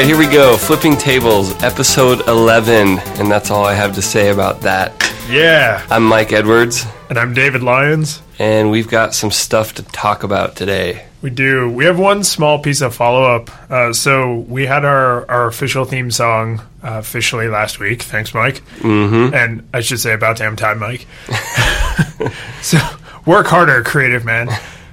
[0.00, 0.56] right, here we go.
[0.56, 2.98] Flipping Tables, episode 11.
[3.18, 4.94] And that's all I have to say about that.
[5.28, 5.84] Yeah.
[5.90, 8.22] I'm Mike Edwards, And I'm David Lyons.
[8.38, 11.04] and we've got some stuff to talk about today.
[11.20, 11.68] We do.
[11.70, 13.50] We have one small piece of follow up.
[13.70, 18.00] Uh, so we had our, our official theme song uh, officially last week.
[18.02, 18.62] Thanks, Mike.
[18.78, 19.34] Mm-hmm.
[19.34, 21.06] And I should say about damn time, Mike.
[22.62, 22.78] so
[23.26, 24.48] work harder, creative man.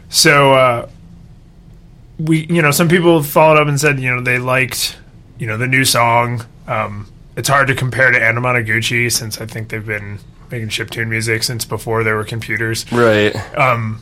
[0.10, 0.90] So uh,
[2.20, 4.98] we, you know, some people followed up and said, you know, they liked,
[5.38, 6.46] you know, the new song.
[6.68, 11.44] Um, it's hard to compare to Anamanaguchi since I think they've been making chiptune music
[11.44, 12.90] since before there were computers.
[12.92, 13.36] Right.
[13.58, 14.02] Um,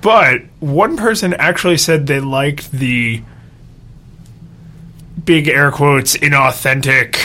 [0.00, 3.22] But one person actually said they liked the
[5.24, 7.16] big air quotes inauthentic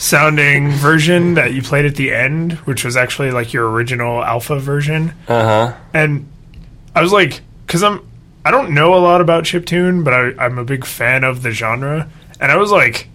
[0.00, 4.58] sounding version that you played at the end, which was actually like your original alpha
[4.58, 5.12] version.
[5.28, 5.76] Uh huh.
[5.92, 6.26] And
[6.94, 8.00] I was like, because I'm
[8.44, 11.50] I don't know a lot about chiptune, but I, I'm a big fan of the
[11.50, 13.08] genre, and I was like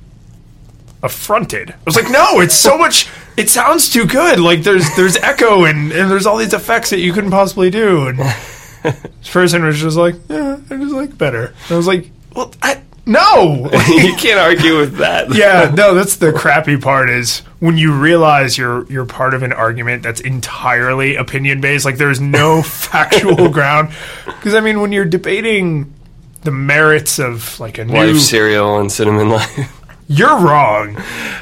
[1.03, 1.71] affronted.
[1.71, 3.07] I was like, no, it's so much.
[3.37, 4.39] It sounds too good.
[4.39, 8.07] Like there's there's echo and and there's all these effects that you couldn't possibly do.
[8.07, 8.19] And
[8.83, 11.45] this person was just like, yeah, I just like better.
[11.47, 13.69] And I was like, well, I no.
[13.87, 15.33] you can't argue with that.
[15.39, 19.53] Yeah, no, that's the crappy part is when you realize you're you're part of an
[19.53, 21.85] argument that's entirely opinion based.
[21.85, 23.91] Like there's no factual ground.
[24.25, 25.93] Because I mean, when you're debating
[26.41, 29.81] the merits of like a new, Life cereal and cinnamon life.
[30.07, 30.97] you're wrong.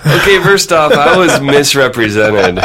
[0.06, 2.60] Okay, first off, I was misrepresented.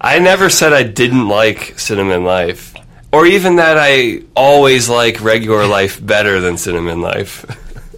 [0.00, 2.75] I never said I didn't like Cinnamon Life.
[3.16, 7.46] Or even that I always like regular life better than Cinnamon Life.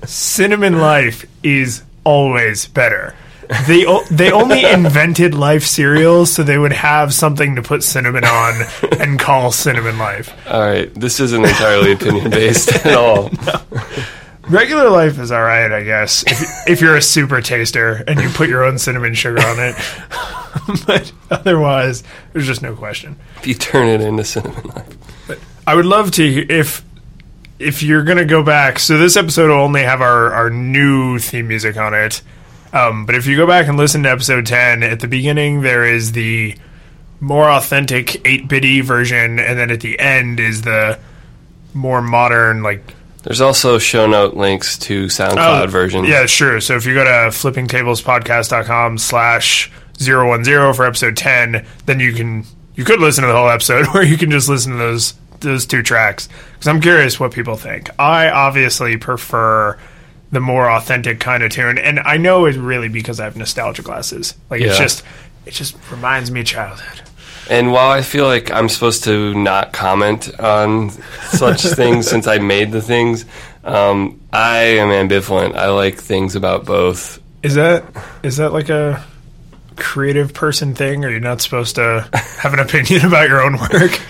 [0.07, 3.17] Cinnamon Life is always better.
[3.67, 8.23] They o- they only invented life cereals so they would have something to put cinnamon
[8.23, 8.63] on
[9.01, 10.33] and call cinnamon life.
[10.49, 13.29] All right, this isn't entirely opinion based at all.
[14.49, 18.31] Regular life is all right, I guess, if, if you're a super taster and you
[18.31, 19.77] put your own cinnamon sugar on it.
[20.87, 23.17] but otherwise, there's just no question.
[23.37, 25.59] If you turn it into Cinnamon Life.
[25.67, 26.83] I would love to if
[27.59, 28.79] if you're gonna go back.
[28.79, 32.23] So this episode will only have our our new theme music on it.
[32.73, 35.85] Um, but if you go back and listen to episode ten, at the beginning there
[35.85, 36.57] is the
[37.21, 40.99] more authentic eight bitty version, and then at the end is the
[41.75, 42.95] more modern like
[43.25, 46.09] There's also show note links to SoundCloud Oh, versions.
[46.09, 46.61] Yeah, sure.
[46.61, 52.85] So if you go to flippingtablespodcast.com slash 010 for episode 10, then you can, you
[52.85, 55.83] could listen to the whole episode or you can just listen to those, those two
[55.83, 56.29] tracks.
[56.53, 57.91] Because I'm curious what people think.
[57.99, 59.79] I obviously prefer
[60.31, 61.79] the more authentic kind of tune.
[61.79, 64.35] And I know it's really because I have nostalgia glasses.
[64.51, 65.03] Like it's just,
[65.47, 67.03] it just reminds me of childhood.
[67.51, 70.91] And while I feel like I'm supposed to not comment on
[71.31, 73.25] such things since I made the things,
[73.65, 75.55] um, I am ambivalent.
[75.55, 77.21] I like things about both.
[77.43, 77.85] Is that,
[78.23, 79.05] is that like a
[79.77, 81.05] creative person thing?
[81.05, 84.01] Or you're not supposed to have an opinion about your own work?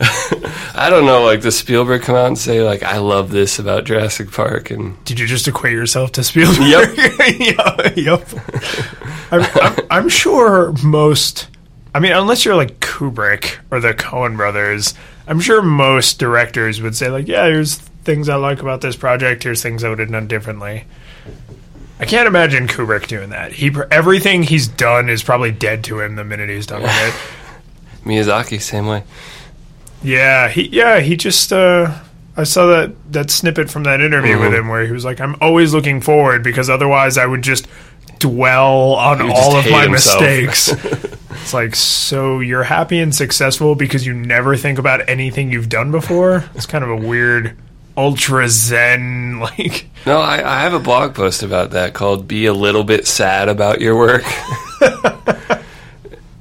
[0.00, 3.84] I don't know, like, does Spielberg come out and say, like, I love this about
[3.84, 4.70] Jurassic Park?
[4.70, 6.60] And Did you just equate yourself to Spielberg?
[6.60, 6.96] Yep.
[7.40, 7.96] yep.
[7.96, 8.28] yep.
[9.32, 11.48] I'm, I'm, I'm sure most.
[11.98, 14.94] I mean, unless you're like Kubrick or the Coen brothers,
[15.26, 19.42] I'm sure most directors would say like, "Yeah, here's things I like about this project.
[19.42, 20.84] Here's things I would have done differently."
[21.98, 23.50] I can't imagine Kubrick doing that.
[23.50, 27.14] He everything he's done is probably dead to him the minute he's done with it.
[28.08, 29.02] Miyazaki, same way.
[30.00, 31.92] Yeah, he yeah he just uh,
[32.36, 34.58] I saw that that snippet from that interview with Mhm.
[34.60, 37.66] him where he was like, "I'm always looking forward because otherwise I would just
[38.20, 40.72] dwell on would all of my himself." mistakes."
[41.42, 45.90] it's like, so you're happy and successful because you never think about anything you've done
[45.90, 46.44] before.
[46.54, 47.56] It's kind of a weird
[47.96, 49.88] ultra zen like.
[50.06, 53.48] No, I, I have a blog post about that called Be a Little Bit Sad
[53.48, 54.24] About Your Work.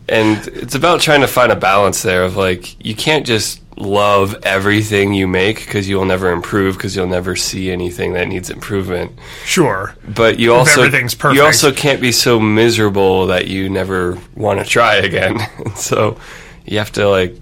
[0.07, 4.35] and it's about trying to find a balance there of like, you can't just love
[4.43, 9.11] everything you make because you'll never improve because you'll never see anything that needs improvement.
[9.45, 11.37] Sure, But you also everything's perfect.
[11.37, 15.37] you also can't be so miserable that you never want to try again.
[15.57, 16.17] And so
[16.65, 17.35] you have to like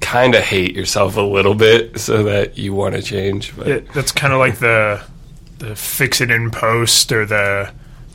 [0.00, 3.54] kind of hate yourself a little bit so that you want to change.
[3.56, 5.02] But it, that's kind of like the
[5.58, 7.72] the fix it in post or the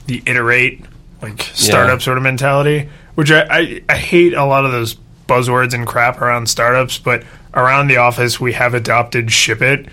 [0.08, 0.84] the iterate
[1.22, 4.96] like startup sort of mentality which I, I, I hate a lot of those
[5.28, 7.24] buzzwords and crap around startups but
[7.54, 9.88] around the office we have adopted ship it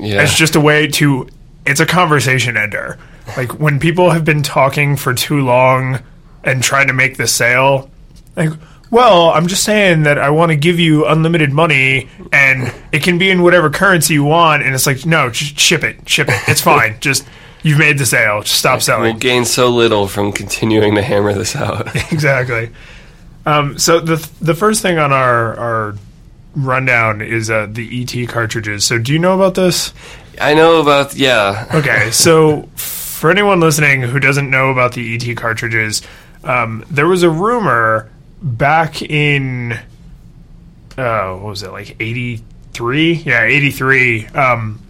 [0.00, 1.28] yeah, it's just a way to
[1.66, 2.98] it's a conversation ender
[3.36, 6.02] like when people have been talking for too long
[6.42, 7.90] and trying to make the sale
[8.36, 8.50] like
[8.90, 13.18] well i'm just saying that i want to give you unlimited money and it can
[13.18, 16.40] be in whatever currency you want and it's like no just ship it ship it
[16.48, 17.24] it's fine just
[17.64, 18.42] You've made the sale.
[18.42, 19.14] Just stop selling.
[19.14, 21.88] We'll gain so little from continuing to hammer this out.
[22.12, 22.70] exactly.
[23.46, 25.94] Um, so the the first thing on our our
[26.54, 28.84] rundown is uh, the ET cartridges.
[28.84, 29.92] So do you know about this?
[30.40, 31.66] I know about yeah.
[31.74, 36.02] Okay, so for anyone listening who doesn't know about the ET cartridges,
[36.42, 38.10] um, there was a rumor
[38.42, 39.78] back in
[40.96, 42.42] uh, what was it like eighty
[42.72, 43.14] three?
[43.14, 44.26] Yeah, eighty three.
[44.28, 44.80] Um,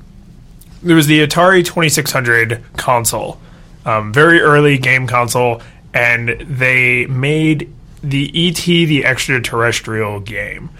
[0.82, 3.40] there was the Atari twenty six hundred console,
[3.84, 5.62] um, very early game console,
[5.93, 7.72] and they made
[8.02, 10.70] the ET the extraterrestrial game,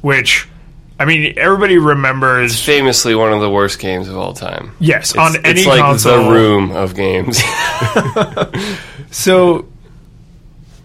[0.00, 0.48] which.
[1.00, 2.54] I mean, everybody remembers.
[2.54, 4.72] It's famously one of the worst games of all time.
[4.80, 6.24] Yes, It's, on any it's like console.
[6.24, 7.40] the room of games.
[9.10, 9.66] So,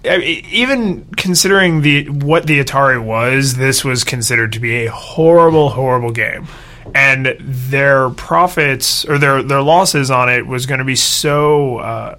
[0.05, 4.91] I mean, even considering the what the Atari was, this was considered to be a
[4.91, 6.47] horrible, horrible game,
[6.93, 11.77] and their profits or their their losses on it was going to be so.
[11.77, 12.17] Uh,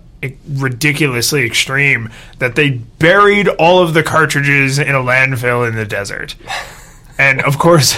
[0.49, 2.09] ridiculously extreme
[2.39, 6.35] that they buried all of the cartridges in a landfill in the desert.
[7.19, 7.97] And of course,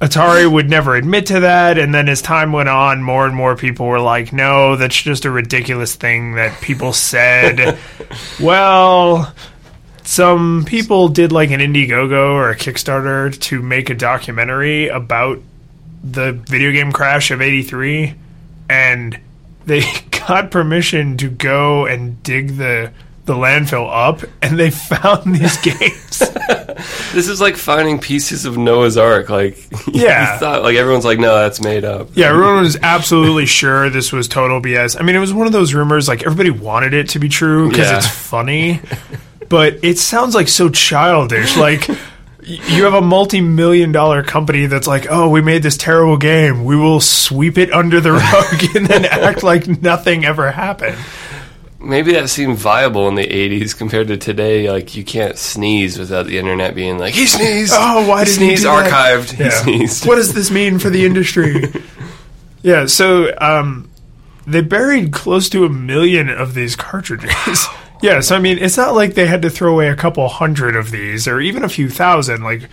[0.00, 1.78] Atari would never admit to that.
[1.78, 5.24] And then as time went on, more and more people were like, no, that's just
[5.24, 7.78] a ridiculous thing that people said.
[8.40, 9.32] well,
[10.02, 15.40] some people did like an Indiegogo or a Kickstarter to make a documentary about
[16.02, 18.14] the video game crash of 83.
[18.68, 19.18] And
[19.64, 19.82] they
[20.26, 22.92] got permission to go and dig the
[23.24, 26.18] the landfill up and they found these games.
[27.12, 29.30] this is like finding pieces of Noah's Ark.
[29.30, 29.56] Like
[29.86, 30.34] Yeah.
[30.34, 32.08] you thought like everyone's like, no, that's made up.
[32.14, 35.00] Yeah, everyone was absolutely sure this was total BS.
[35.00, 37.70] I mean, it was one of those rumors like everybody wanted it to be true
[37.70, 37.96] because Yeah.
[37.96, 38.80] it's funny,
[39.48, 41.56] but it sounds like so childish.
[41.56, 41.88] Like
[42.46, 46.64] you have a multi-million dollar company that's like, "Oh, we made this terrible game.
[46.66, 50.98] We will sweep it under the rug and then act like nothing ever happened."
[51.84, 54.70] Maybe that seemed viable in the '80s compared to today.
[54.70, 57.72] Like you can't sneeze without the internet being like, he sneezed.
[57.76, 59.30] Oh, why he did he sneeze do that?" archived?
[59.32, 60.06] He sneezed.
[60.06, 61.72] What does this mean for the industry?
[62.62, 63.90] yeah, so um,
[64.46, 67.66] they buried close to a million of these cartridges.
[68.02, 70.76] yeah, so I mean, it's not like they had to throw away a couple hundred
[70.76, 72.42] of these or even a few thousand.
[72.42, 72.68] Like,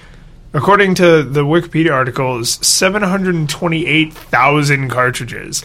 [0.54, 5.64] according to the Wikipedia article, it's 728,000 cartridges.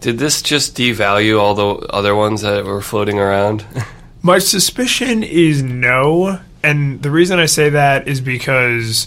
[0.00, 3.64] Did this just devalue all the other ones that were floating around?
[4.22, 9.06] My suspicion is no, and the reason I say that is because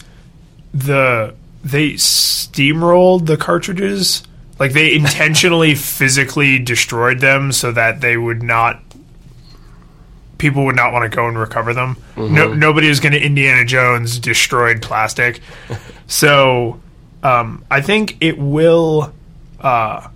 [0.73, 4.23] the they steamrolled the cartridges.
[4.59, 8.81] Like they intentionally physically destroyed them so that they would not
[10.37, 11.97] people would not want to go and recover them.
[12.17, 15.41] No nobody is going to Indiana Jones destroyed plastic.
[16.07, 16.79] so
[17.23, 19.13] um, I think it will
[19.59, 20.07] uh,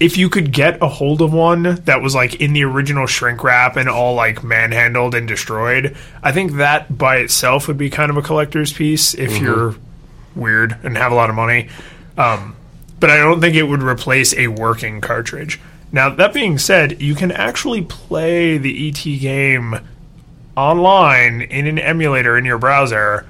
[0.00, 3.42] if you could get a hold of one that was like in the original shrink
[3.42, 8.10] wrap and all like manhandled and destroyed, I think that by itself would be kind
[8.10, 9.74] of a collector's piece if you're
[10.36, 11.68] weird and have a lot of money.
[12.16, 12.56] Um,
[13.00, 15.60] but I don't think it would replace a working cartridge.
[15.90, 19.80] Now, that being said, you can actually play the ET game
[20.56, 23.26] online in an emulator in your browser.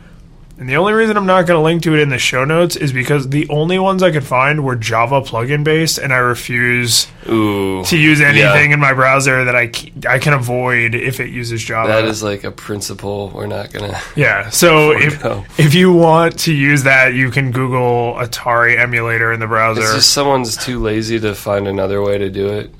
[0.58, 2.74] And the only reason I'm not going to link to it in the show notes
[2.74, 7.06] is because the only ones I could find were Java plugin based, and I refuse
[7.28, 8.74] Ooh, to use anything Yeah.
[8.74, 9.70] in my browser that I,
[10.08, 11.86] I can avoid if it uses Java.
[11.92, 13.30] that is like a principle.
[13.32, 14.00] We're not gonna.
[14.16, 14.50] yeah.
[14.50, 15.24] So if,
[15.60, 19.82] if you want to use that, you can Google Atari emulator in the browser.
[19.82, 22.74] It's just someone's too lazy to find another way to do it.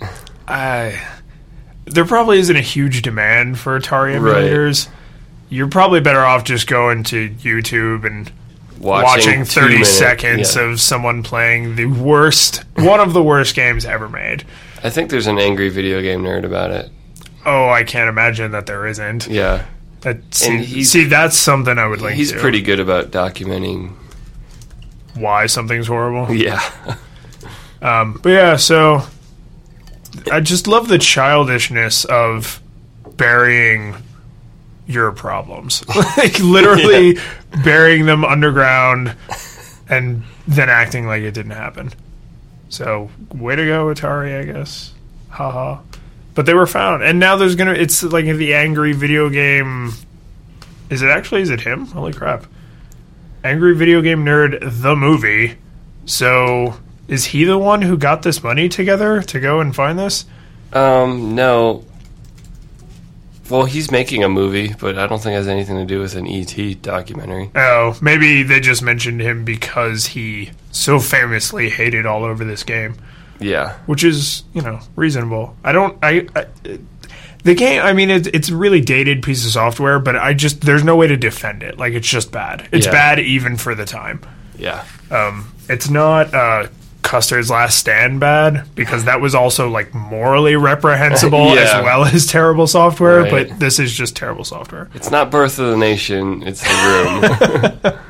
[0.48, 1.00] I
[1.84, 4.92] there probably isn't a huge demand for Atari Right.
[5.50, 8.30] You're probably better off just going to YouTube and
[8.78, 10.62] watching, two 30 minute- seconds yeah.
[10.62, 14.44] of someone playing the worst, one of the worst games ever made.
[14.84, 16.90] I think there's an angry video game nerd about it.
[17.46, 19.26] Oh, I can't imagine that there isn't.
[19.26, 19.64] Yeah,
[20.02, 22.38] That, see, see, that's something I would link he's to.
[22.38, 23.94] pretty good about documenting.
[25.14, 26.32] Why something's horrible.
[26.34, 26.60] Yeah,
[27.80, 29.02] Um, but yeah, so
[30.30, 32.60] I just love the childishness of
[33.16, 33.94] burying
[34.88, 37.18] your problems, like literally
[37.62, 39.14] burying them underground
[39.88, 41.92] and then acting like it didn't happen.
[42.70, 44.92] So way to go, Atari, I guess.
[45.28, 45.80] Haha.
[46.34, 47.72] But they were found, and now there's gonna.
[47.72, 49.92] It's like the angry video game.
[50.88, 51.42] Is it actually?
[51.42, 51.86] Is it him?
[51.86, 52.46] Holy crap!
[53.44, 55.58] Angry video game nerd, the movie.
[56.06, 56.78] So
[57.08, 60.26] is he the one who got this money together to go and find this?
[60.72, 61.84] um, no.
[63.50, 66.14] Well, he's making a movie, but I don't think it has anything to do with
[66.16, 67.50] an ET documentary.
[67.54, 72.96] Oh, maybe they just mentioned him because he so famously hated all over this game.
[73.40, 73.78] Yeah.
[73.86, 75.56] which is you know reasonable.
[75.62, 75.96] I don't.
[76.02, 76.46] I, I
[77.44, 77.80] the game.
[77.82, 80.96] I mean, it's it's a really dated piece of software, but I just there's no
[80.96, 81.78] way to defend it.
[81.78, 82.68] Like it's just bad.
[82.72, 82.92] It's Yeah.
[82.92, 84.20] bad even for the time.
[84.58, 84.84] Yeah.
[85.10, 86.66] Um, it's not uh,
[87.08, 91.62] Custer's Last Stand bad because that was also like morally reprehensible Yeah.
[91.62, 93.22] as well as terrible software.
[93.22, 93.48] Right.
[93.48, 94.90] But this is just terrible software.
[94.94, 97.98] It's not Birth of the Nation, it's the room.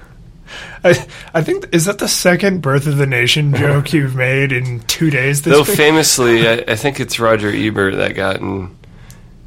[0.85, 4.81] I, I think is that the second Birth of the Nation joke you've made in
[4.81, 5.77] two days this Though week.
[5.77, 8.77] famously, I, I think it's Roger Ebert that got in,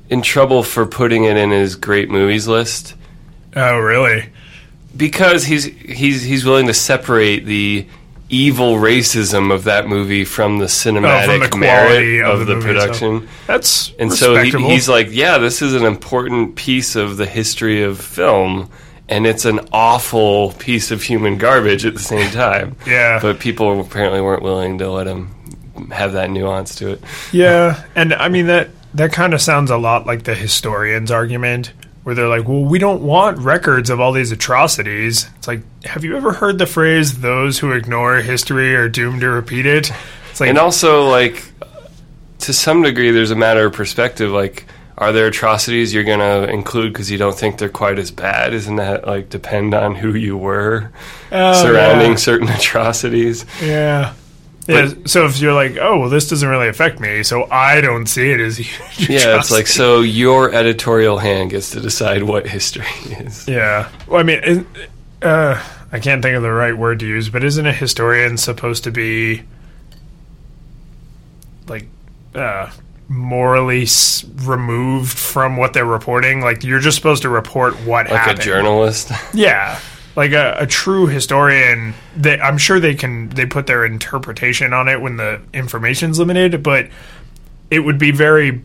[0.10, 2.96] in trouble for putting it in his great movies list
[3.58, 4.30] oh, really?
[4.96, 7.86] because he's he's he's willing to separate the
[8.32, 12.40] evil racism of that movie from the oh, cinematic Oh, the quality merit of of,
[12.40, 13.28] the the, movie production.
[13.46, 17.84] That's And so he, he's like, yeah, this is an important piece of the history
[17.84, 18.70] of film,
[19.10, 22.78] and it's an awful piece of human garbage at the same time.
[22.88, 23.20] Yeah.
[23.22, 25.36] But people apparently weren't willing to let him
[25.92, 27.04] have that nuance to it.
[27.32, 31.74] Yeah, and I mean that that kind of sounds a lot like the historians' argument,
[32.04, 36.04] where they're like, "Well, we don't want records of all these atrocities." It's like, have
[36.04, 39.92] you ever heard the phrase "those who ignore history are doomed to repeat it"?
[40.32, 41.44] It's like, And also, like,
[42.40, 44.32] to some degree, there's a matter of perspective.
[44.32, 44.66] Like,
[44.98, 48.54] are there atrocities you're going to include because you don't think they're quite as bad?
[48.54, 50.92] Isn't that, like, depend on who you were
[51.32, 52.18] oh, surrounding yeah.
[52.18, 53.46] certain atrocities?
[53.62, 54.14] Yeah.
[54.68, 58.06] Yeah, so if you're like, oh well, this doesn't really affect me, so I don't
[58.06, 62.46] see it as huge Yeah, it's like, so your editorial hand gets to decide what
[62.48, 63.48] history is.
[63.48, 63.90] yeah.
[64.08, 64.66] Well, I mean,
[65.22, 68.84] uh, I can't think of the right word to use, but isn't a historian supposed
[68.86, 69.42] to be
[71.68, 71.86] like
[72.36, 72.70] uh,
[73.08, 76.42] morally s- removed from what they're reporting?
[76.42, 78.12] Like you're just supposed to report what happened.
[78.12, 78.40] Like happened.
[78.40, 79.12] a journalist.
[79.34, 79.80] Yeah.
[80.16, 84.88] Like a, a true historian, they, I'm sure they can they put their interpretation on
[84.90, 86.90] it when the information's limited, but
[87.70, 88.62] it would be very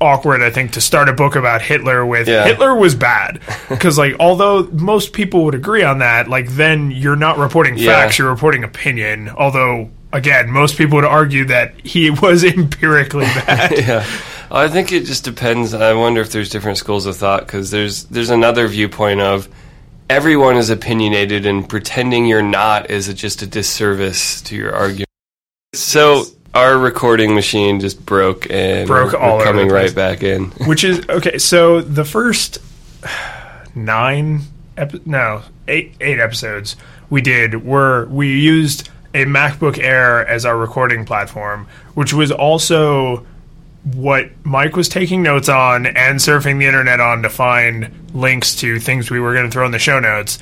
[0.00, 2.44] awkward, I think, to start a book about Hitler with Yeah.
[2.44, 7.16] Hitler was bad because, like, although most people would agree on that, like, then you're
[7.16, 7.90] not reporting Yeah.
[8.04, 9.28] facts, you're reporting opinion.
[9.30, 13.72] Although, again, most people would argue that he was empirically bad.
[13.76, 14.06] yeah.
[14.52, 15.74] I think it just depends.
[15.74, 19.48] I wonder if there's different schools of thought because there's there's another viewpoint of
[20.08, 25.08] everyone is opinionated and pretending you're not is a, just a disservice to your argument.
[25.74, 26.24] So
[26.54, 30.46] our recording machine just broke and Broke we're all coming right back in.
[30.66, 31.38] which is okay.
[31.38, 32.58] So the first
[33.74, 34.42] nine,
[34.76, 36.76] epi- no, eight, eight episodes
[37.10, 43.26] we did were we used a MacBook Air as our recording platform, which was also
[43.94, 48.78] what Mike was taking notes on and surfing the internet on to find links to
[48.78, 50.38] things we were going to throw in the show notes.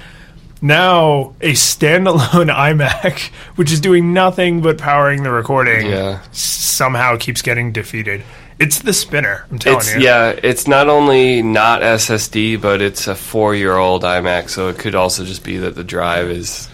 [0.63, 6.21] Now, a standalone iMac, which is doing nothing but powering the recording, Yeah.
[6.33, 8.23] somehow keeps getting defeated.
[8.59, 10.01] It's the spinner, I'm telling It's you.
[10.01, 15.25] yeah, it's not only not SSD, but it's a four-year-old iMac, so it could also
[15.27, 16.69] just be that the drive is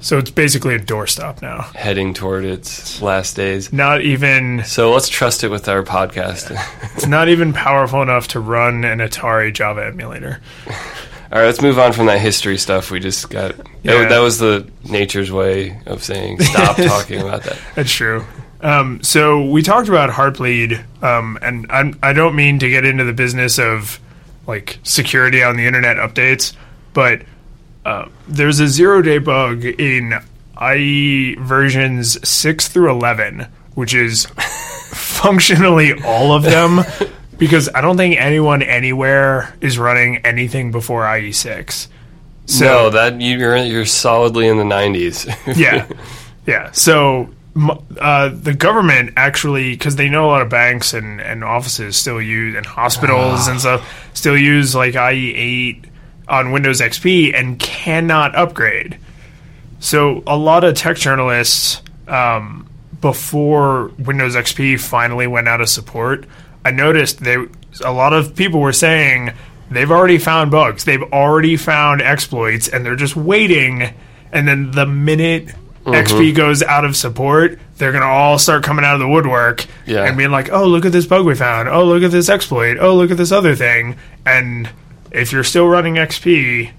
[0.00, 1.62] So it's basically a doorstop now.
[1.74, 3.70] heading toward its last days.
[3.70, 6.50] Not even So let's trust it with our podcast.
[6.96, 10.40] it's not even powerful enough to run an Atari Java emulator.
[11.32, 13.56] All right, let's move on from that history stuff we just got.
[13.82, 17.58] that- That, was the nature's way of saying stop talking about that.
[17.74, 18.24] That's true.
[18.66, 23.04] Um, so we talked about Heartbleed, um, and I'm, I don't mean to get into
[23.04, 24.00] the business of
[24.48, 26.52] like security on the internet updates,
[26.92, 27.22] but
[27.84, 30.14] uh, there's a zero day bug in
[30.60, 34.26] IE versions six through eleven, which is
[34.90, 36.80] functionally all of them.
[37.38, 41.86] Because I don't think anyone anywhere is running anything before IE six.
[42.46, 45.54] So no, that you're you're solidly in the '90s.
[45.54, 45.86] yeah,
[46.46, 46.70] yeah.
[46.72, 47.28] So
[48.00, 52.20] uh, the government actually, because they know a lot of banks and, and offices still
[52.20, 55.88] use and hospitals and stuff still use like IE8
[56.28, 58.98] on Windows XP and cannot upgrade.
[59.80, 62.68] So a lot of tech journalists, um,
[63.00, 66.26] before Windows XP finally went out of support,
[66.64, 67.36] I noticed they
[67.84, 69.32] a lot of people were saying
[69.70, 73.94] they've already found bugs, they've already found exploits, and they're just waiting.
[74.32, 75.54] And then the minute
[75.86, 80.04] XP goes out of support, they're gonna all start coming out of the woodwork Yeah.
[80.04, 81.68] and being like, "Oh, look at this bug we found!
[81.68, 82.76] Oh, look at this exploit!
[82.80, 84.68] Oh, look at this other thing!" And
[85.12, 86.70] if you're still running XP,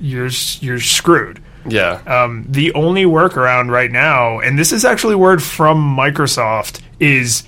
[0.00, 1.40] you're you're screwed.
[1.66, 7.42] yeah, Um, the only workaround right now, and this is actually word from Microsoft, is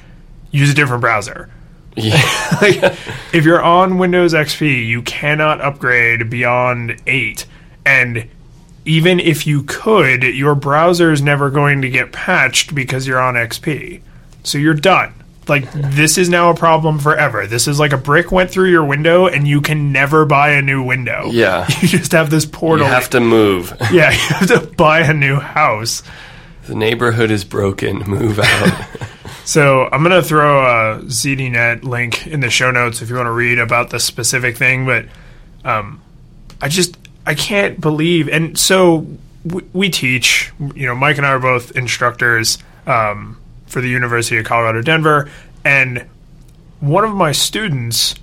[0.50, 1.48] use a different browser.
[1.96, 2.20] yeah.
[2.60, 2.76] like,
[3.32, 7.46] if you're on Windows XP, you cannot upgrade beyond 8.
[7.86, 8.26] And
[8.84, 13.34] even if you could, your browser is never going to get patched because you're on
[13.34, 14.00] XP.
[14.42, 15.14] So you're done.
[15.48, 17.46] Like this is now a problem forever.
[17.46, 20.62] This is like a brick went through your window and you can never buy a
[20.62, 21.30] new window.
[21.30, 21.66] Yeah.
[21.80, 22.86] You just have this portal.
[22.86, 23.76] You have to move.
[23.92, 26.02] yeah, you have to buy a new house.
[26.66, 27.98] The neighborhood is broken.
[27.98, 28.88] Move out.
[29.50, 33.32] So I'm gonna throw a ZDNet link in the show notes if you want to
[33.32, 34.86] read about the specific thing.
[34.86, 35.06] But
[35.64, 36.00] um,
[36.60, 36.96] I just
[37.30, 39.06] I can't believe, and so
[39.44, 40.52] we, we teach.
[40.74, 42.58] You know, Mike and I are both instructors
[42.88, 45.30] um, for the University of Colorado Denver,
[45.64, 46.06] and
[46.80, 48.16] one of my students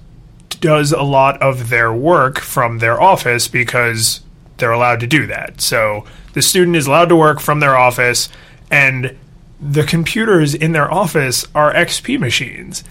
[0.60, 4.20] does a lot of their work from their office because
[4.58, 5.62] they're allowed to do that.
[5.62, 8.28] So the student is allowed to work from their office,
[8.70, 9.16] and
[9.62, 12.84] the computers in their office are XP machines.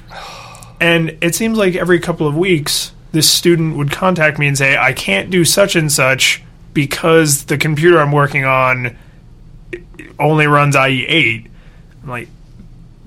[0.80, 4.76] And it seems like every couple of weeks, this student would contact me and say,
[4.76, 6.42] I can't do such and such
[6.74, 8.94] because the computer I'm working on
[10.18, 11.48] only runs IE8.
[12.02, 12.28] I'm like,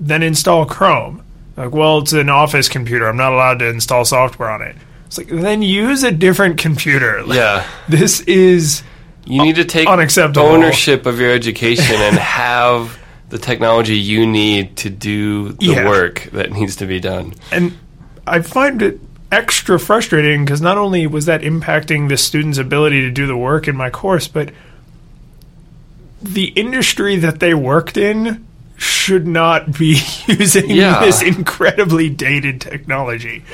[0.00, 1.22] then install Chrome.
[1.56, 3.06] Like, well, it's an office computer.
[3.06, 4.74] I'm not allowed to install software on it.
[5.06, 7.22] It's like, then use a different computer.
[7.22, 7.68] Like, yeah.
[7.88, 8.82] This is
[9.26, 10.48] You need to take Unacceptable.
[10.48, 12.98] ownership of your education and have
[13.28, 15.88] the technology you need to do the Yeah.
[15.88, 17.34] work that needs to be done.
[17.52, 17.76] and
[18.26, 19.00] I find it
[19.32, 23.68] extra frustrating because not only was that impacting the student's ability to do the work
[23.68, 24.50] in my course, but
[26.22, 28.46] the industry that they worked in
[28.76, 31.00] should not be using Yeah.
[31.04, 33.44] this incredibly dated technology.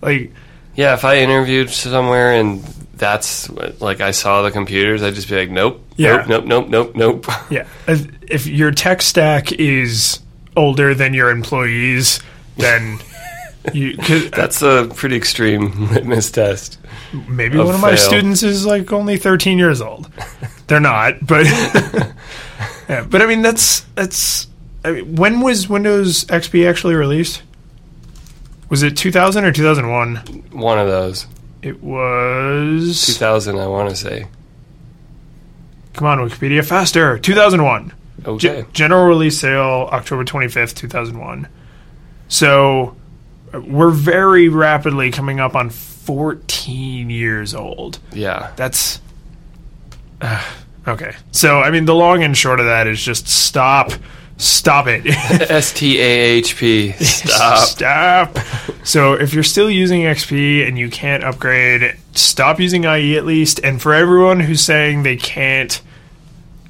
[0.00, 0.32] Like,
[0.74, 2.62] Yeah, if I interviewed somewhere and
[2.96, 3.50] that's
[3.80, 6.24] like I saw the computers, I'd just be like, nope, Yeah.
[6.28, 7.26] nope, nope, nope, nope, nope.
[7.50, 10.20] yeah, if, if your tech stack is
[10.56, 12.20] older than your employees,
[12.56, 13.00] then
[13.72, 16.78] you 'cause That's a pretty extreme litmus test.
[17.28, 17.96] maybe one of my fail.
[17.98, 20.10] students is like only 13 years old.
[20.66, 21.44] They're not, but
[22.88, 24.48] yeah, but I mean that's that's
[24.84, 27.42] I mean, when was Windows XP actually released?
[28.68, 30.16] Was it 2000 or 2001?
[30.52, 31.26] One of those.
[31.62, 34.26] It was 2000, I want to say.
[35.94, 37.18] Come on Wikipedia faster.
[37.18, 37.92] 2001.
[38.26, 38.62] Okay.
[38.62, 41.46] Ge- general release sale October 25th, 2001.
[42.28, 42.92] So uh,
[43.60, 47.98] we're very rapidly coming up on 14 years old.
[48.12, 48.52] yeah.
[48.56, 49.00] That's
[50.20, 50.42] uh,
[50.86, 51.14] okay.
[51.32, 53.92] So I mean, the long and short of that is just stop,
[54.36, 55.06] stop it,
[55.50, 56.92] S T A H P.
[56.92, 57.58] Stop.
[57.68, 58.38] stop.
[58.84, 63.60] So if you're still using XP and you can't upgrade, stop using IE at least.
[63.64, 65.80] And for everyone who's saying they can't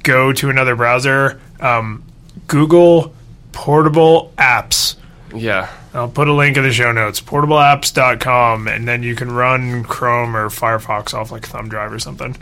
[0.03, 2.03] go to another browser, um,
[2.47, 3.13] Google
[3.51, 4.95] portable apps.
[5.33, 5.69] Yeah.
[5.95, 10.35] I'll put a link in the show notes, portableapps.com, and then you can run Chrome
[10.35, 12.35] or Firefox off like a thumb drive or something.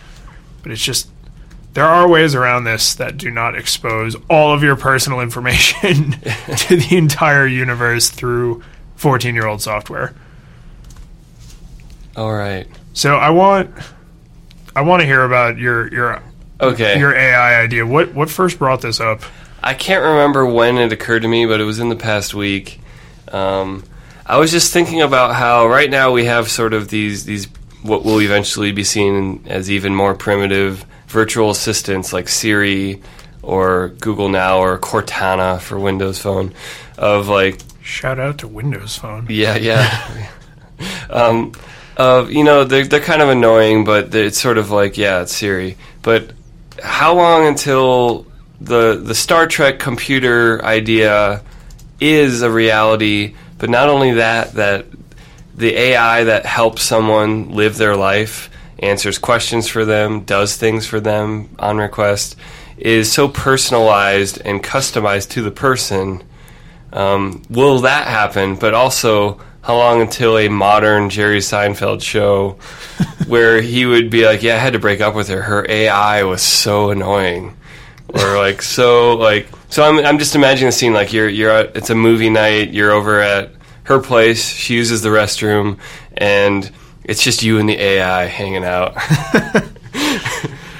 [0.63, 1.07] But it's just,
[1.73, 6.11] there are ways around this that do not expose all of your personal information
[6.57, 8.63] to the entire universe through
[8.95, 10.15] 14 year old software.
[12.15, 12.67] All right.
[12.93, 13.71] So I want,
[14.75, 16.23] I want to hear about your, your,
[16.61, 16.97] Okay.
[16.97, 17.85] your AI idea.
[17.85, 19.21] What, what first brought this up?
[19.61, 22.79] I can't remember when it occurred to me, but it was in the past week.
[23.33, 23.83] Um,
[24.25, 27.47] I was just thinking about how right now we have sort of these these
[27.81, 33.01] what will eventually be seen as even more primitive virtual assistants like Siri
[33.41, 36.53] or Google Now or Cortana for Windows Phone
[36.97, 39.27] of like Shout out to Windows Phone.
[39.29, 40.29] yeah, yeah.
[41.09, 41.51] um,
[41.97, 45.35] uh, you know, they're, they're kind of annoying, but it's sort of like, yeah, it's
[45.35, 45.75] Siri.
[46.01, 46.31] But
[46.81, 48.25] how long until
[48.61, 51.43] the the Star Trek computer idea
[51.99, 53.35] is a reality?
[53.57, 54.85] But not only that, that
[55.55, 60.99] the AI that helps someone live their life, answers questions for them, does things for
[60.99, 62.35] them on request,
[62.77, 66.23] is so personalized and customized to the person
[66.93, 68.55] um, will that happen?
[68.55, 72.57] But also, how long until a modern Jerry Seinfeld show
[73.27, 75.41] where he would be like, "Yeah, I had to break up with her.
[75.41, 77.57] Her AI was so annoying,"
[78.13, 79.83] or like so like so.
[79.83, 82.71] I'm I'm just imagining the scene like you're you're at, it's a movie night.
[82.71, 83.51] You're over at
[83.83, 84.47] her place.
[84.47, 85.79] She uses the restroom,
[86.15, 86.69] and
[87.03, 88.95] it's just you and the AI hanging out.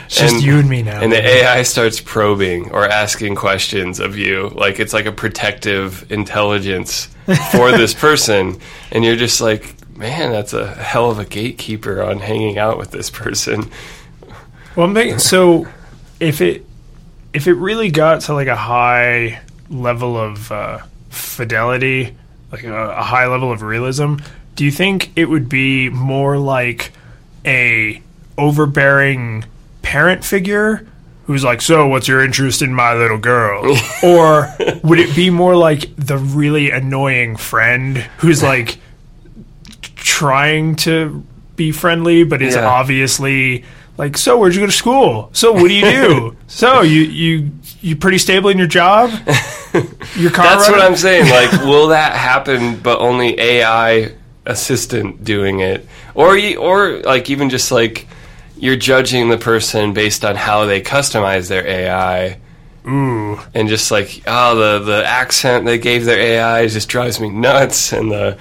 [0.05, 1.01] It's just you and me now.
[1.01, 4.49] And the AI starts probing or asking questions of you.
[4.49, 7.07] Like it's like a protective intelligence
[7.51, 8.59] for this person.
[8.91, 12.91] And you're just like, man, that's a hell of a gatekeeper on hanging out with
[12.91, 13.71] this person.
[14.75, 15.67] Well, I'm thinking, so
[16.19, 16.63] if it
[17.33, 22.15] if it really got to like a high level of uh, fidelity,
[22.51, 24.15] like a, a high level of realism,
[24.55, 26.91] do you think it would be more like
[27.45, 28.01] a
[28.37, 29.45] overbearing
[29.81, 30.85] parent figure
[31.25, 35.55] who's like, "So, what's your interest in my little girl?" or would it be more
[35.55, 38.77] like the really annoying friend who's like
[39.95, 41.23] trying to
[41.55, 42.65] be friendly but is Yeah.
[42.67, 43.63] obviously
[43.97, 45.29] like, "So, where'd you go to school?
[45.33, 46.35] So, what do you do?
[46.47, 47.51] so, you you
[47.81, 49.09] you pretty stable in your job?
[50.15, 50.79] Your car That's what?
[50.79, 51.29] I'm saying.
[51.29, 52.77] Like, will that happen?
[52.77, 54.13] But only AI
[54.45, 58.07] assistant doing it, or you, or like even just like
[58.57, 62.39] you're judging the person based on how they customize their AI.
[62.85, 63.39] Ooh.
[63.53, 67.93] and just like oh the the accent they gave their AI just drives me nuts,
[67.93, 68.37] and the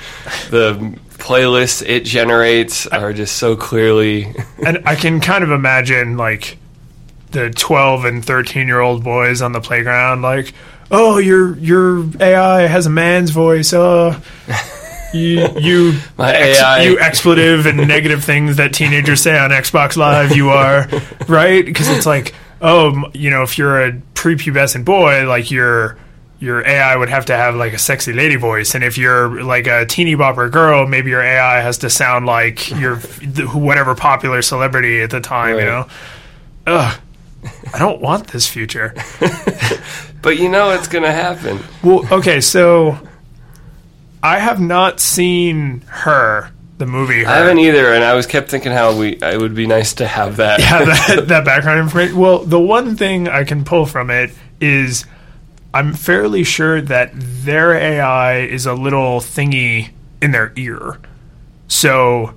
[0.51, 4.35] the playlists it generates are just so clearly
[4.67, 6.59] and I can kind of imagine like
[7.31, 10.53] the 12 and 13 year old boys on the playground like
[10.91, 14.21] oh your your AI has a man's voice uh
[15.15, 20.49] you you ex- you expletive and negative things that teenagers say on Xbox Live you
[20.51, 20.89] are
[21.29, 21.65] right?
[21.65, 25.97] Because it's like oh you know if you're a prepubescent boy like your
[26.43, 29.69] your AI would have to have like a sexy lady voice, and if you're like
[29.69, 32.97] a teeny bopper girl, maybe your AI has to sound like your
[33.55, 35.57] whatever popular celebrity at the time.
[35.57, 35.87] You know,
[36.67, 37.01] ugh,
[37.73, 38.93] I don't want this future.
[40.23, 42.99] but you know it's gonna happen Well, okay, so
[44.21, 47.23] I have not seen her, the movie.
[47.23, 47.31] Her.
[47.31, 50.09] I haven't either and I was kept thinking how we it would be nice to
[50.09, 52.17] have that have that, that background information.
[52.17, 55.07] Well, the one thing I can pull from it is
[55.75, 60.99] I'm fairly sure that their AI is a little thingy in their ear.
[61.69, 62.35] So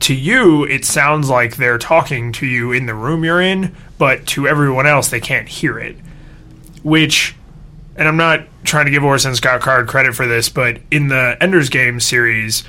[0.00, 4.26] to you, it sounds like they're talking to you in the room you're in, but
[4.28, 5.96] to everyone else, they can't hear it.
[6.82, 7.34] Which,
[7.96, 11.36] and I'm not trying to give Orson Scott Card credit for this, but in the
[11.40, 12.64] Ender's Game series,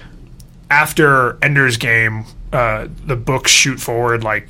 [0.70, 4.50] after Ender's Game, uh, the books shoot forward like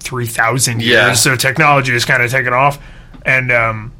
[0.00, 1.12] 3,000 years, Yeah.
[1.14, 2.78] so technology is kind of taken off.
[3.24, 3.92] And um,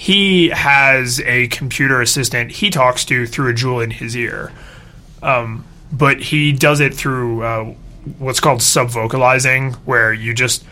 [0.00, 4.52] he has a computer assistant he talks to through a jewel in his ear.
[5.24, 7.64] Um, but he does it through uh,
[8.18, 10.64] what's called subvocalizing, where you just,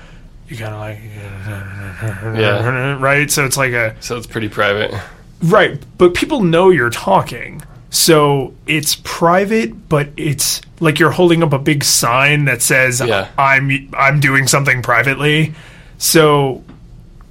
[0.49, 1.01] you kind of like,
[2.41, 3.01] Yeah.
[3.01, 3.29] right?
[3.29, 4.95] So it's like a, so it's pretty private
[5.43, 7.63] Right, but people know you're talking.
[7.91, 13.29] So it's private, but it's like you're holding up a big sign that says Yeah.
[13.37, 15.53] I'm I'm doing something privately.
[15.99, 16.63] So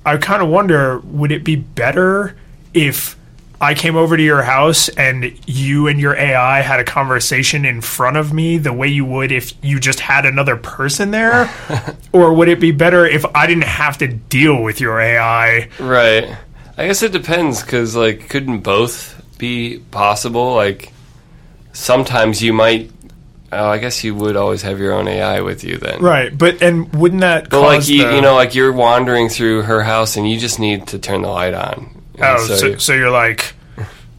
[0.05, 2.35] I kind of wonder would it be better
[2.73, 3.17] if
[3.59, 7.81] I came over to your house and you and your AI had a conversation in
[7.81, 11.49] front of me the way you would if you just had another person there?
[12.11, 15.69] or would it be better if I didn't have to deal with your AI?
[15.79, 16.37] right
[16.77, 20.91] I guess it depends because like couldn't both be possible like
[21.73, 22.91] sometimes you might
[23.51, 26.61] oh I guess you would always have your own AI with you then Right, but
[26.61, 29.83] and wouldn't that But cause like you, the- you know, like you're wandering through her
[29.83, 32.01] house and you just need to turn the light on.
[32.21, 33.53] Oh, so, so, you're like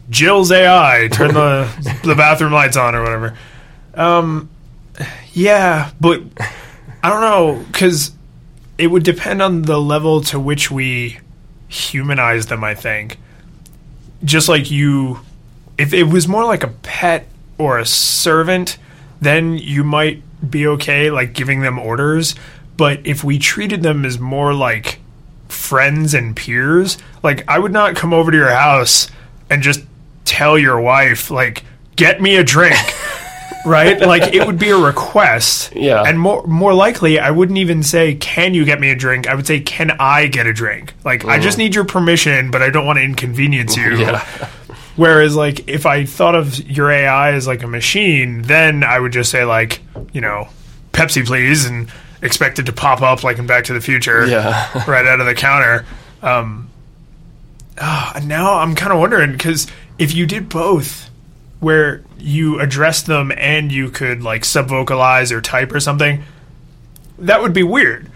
[0.09, 1.67] Jill's AI, turn the
[2.03, 3.37] the bathroom lights on or whatever.
[3.95, 4.49] Um,
[5.33, 6.21] yeah, but
[7.03, 8.11] I don't know because
[8.77, 11.19] it would depend on the level to which we
[11.67, 12.63] humanize them.
[12.63, 13.17] I think,
[14.23, 15.19] just like you,
[15.77, 18.77] if it was more like a pet or a servant,
[19.21, 22.35] then you might be okay, like giving them orders.
[22.75, 24.99] But if we treated them as more like
[25.49, 29.09] friends and peers, like I would not come over to your house
[29.49, 29.81] and just
[30.25, 31.63] tell your wife, like,
[31.95, 32.77] get me a drink.
[33.67, 33.99] right?
[33.99, 35.75] Like it would be a request.
[35.75, 36.03] Yeah.
[36.03, 39.27] And more more likely I wouldn't even say, Can you get me a drink?
[39.27, 40.93] I would say, Can I get a drink?
[41.03, 41.61] Like I just mm.
[41.61, 43.87] need your permission, but I don't want to inconvenience you.
[43.97, 44.25] Yeah.
[44.97, 49.13] Whereas like if I thought of your AI as like a machine, then I would
[49.13, 49.81] just say like,
[50.11, 50.49] you know,
[50.91, 51.89] Pepsi please and
[52.21, 54.83] expect it to pop up like in Back to the Future Yeah.
[54.87, 55.85] right out of the counter.
[56.21, 56.69] Um,
[57.79, 61.09] and now I'm kind of wondering because if you did both,
[61.59, 66.23] where you addressed them and you could like subvocalize or type or something,
[67.19, 68.11] that would be weird.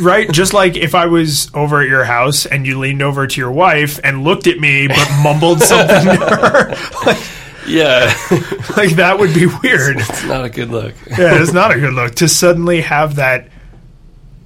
[0.00, 0.30] Right?
[0.30, 3.52] Just like if I was over at your house and you leaned over to your
[3.52, 6.68] wife and looked at me but mumbled something to her.
[7.06, 7.24] Like,
[7.66, 8.12] yeah,
[8.76, 9.98] like that would be weird.
[9.98, 10.94] it's not a good look.
[11.06, 13.48] Yeah, it's not a good look to suddenly have that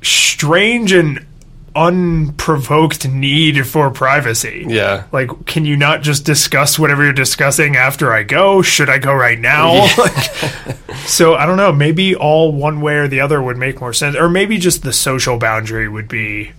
[0.02, 1.26] strange and
[1.74, 4.64] unprovoked need for privacy.
[4.68, 8.62] Yeah, Like, can you not just discuss whatever you're discussing after I go?
[8.62, 9.86] Should I go right now?
[9.98, 10.76] Like,
[11.06, 11.72] so I don't know.
[11.72, 14.92] Maybe all one way or the other would make more sense, or maybe just the
[14.92, 16.52] social boundary would be.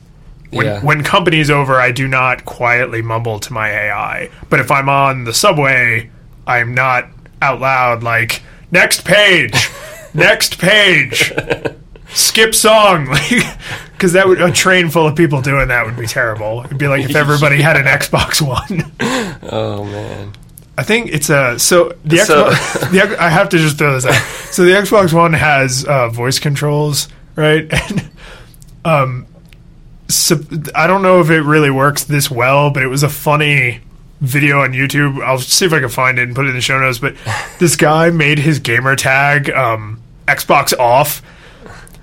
[0.52, 0.80] When, Yeah.
[0.82, 4.30] when company's over, I do not quietly mumble to my AI.
[4.50, 6.10] But if I'm on the subway,
[6.48, 7.06] I'm not
[7.42, 8.42] out loud like,
[8.72, 9.70] next page,
[10.14, 11.32] next page.
[12.10, 13.06] Skip song,
[13.94, 16.62] because that would a train full of people doing that would be terrible.
[16.66, 18.92] It'd be like if everybody had an Xbox One.
[19.52, 20.34] Oh man.
[20.78, 22.92] I think it's a so the So- Xbox.
[22.92, 24.22] the, I have to just throw this out.
[24.52, 27.68] So the Xbox One has uh, voice controls, right?
[27.72, 28.10] And
[28.86, 29.26] um,
[30.08, 30.40] so,
[30.76, 33.82] I don't know if it really works this well, but it was a funny
[34.22, 35.22] video on YouTube.
[35.24, 37.00] I'll see if I can find it and put it in the show notes.
[37.00, 37.16] But
[37.60, 41.22] this guy made his gamer tag um, Xbox off.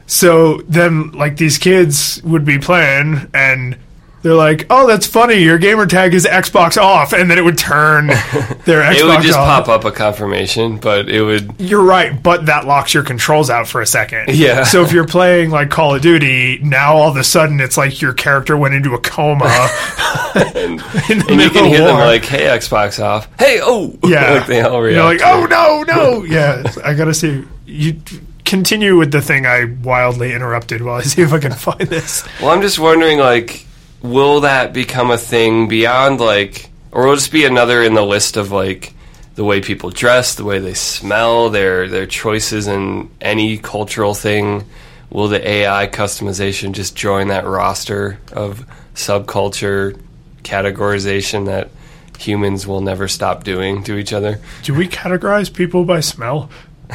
[0.07, 3.77] So then, like these kids would be playing, and
[4.23, 5.37] they're like, "Oh, that's funny.
[5.37, 8.07] Your gamer tag is Xbox off," and then it would turn
[8.65, 9.67] their Xbox It would just off.
[9.67, 11.55] pop up a confirmation, but it would.
[11.59, 14.35] You're right, but that locks your controls out for a second.
[14.37, 14.65] Yeah.
[14.65, 18.01] So if you're playing like Call of Duty, now all of a sudden it's like
[18.01, 19.45] your character went into a coma.
[20.35, 24.61] the And you can hear them like, "Hey, Xbox off." Hey, oh, yeah, like they
[24.61, 26.63] all You're like, oh no, no, yeah.
[26.85, 28.01] I gotta see you
[28.47, 32.27] continue with the thing I wildly interrupted while I see if I can find this.
[32.41, 33.67] Well, I'm just wondering, like,
[34.03, 38.05] will that become a thing beyond, like, or will it just be another in the
[38.05, 38.95] list of, like,
[39.35, 44.65] the way people dress, the way they smell, their their choices in any cultural thing?
[45.11, 50.01] Will the AI customization just join that roster of subculture
[50.43, 51.71] categorization that
[52.19, 54.41] humans will never stop doing to each other?
[54.63, 56.51] Do we categorize people by smell?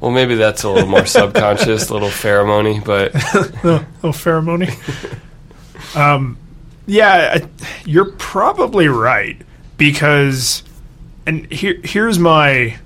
[0.00, 3.12] Well, maybe that's a little more subconscious, a little pheromony, but
[3.64, 4.68] Oh, oh pheromone.
[5.96, 6.36] um,
[6.86, 7.44] yeah,
[7.84, 9.40] you're probably right
[9.76, 10.62] because,
[11.26, 12.78] and here here's my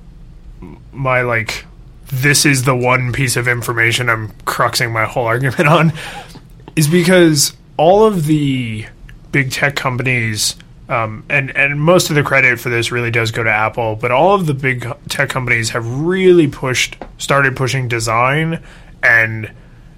[0.93, 1.67] my like,
[2.07, 5.93] this is the one piece of information I'm cruxing my whole argument on,
[6.77, 8.87] is because all of the
[9.33, 10.57] big tech companies.
[10.93, 14.11] Um, and and most of the credit for this really does go to Apple, but
[14.11, 18.63] all of the big tech companies have really pushed, started pushing design,
[19.03, 19.51] and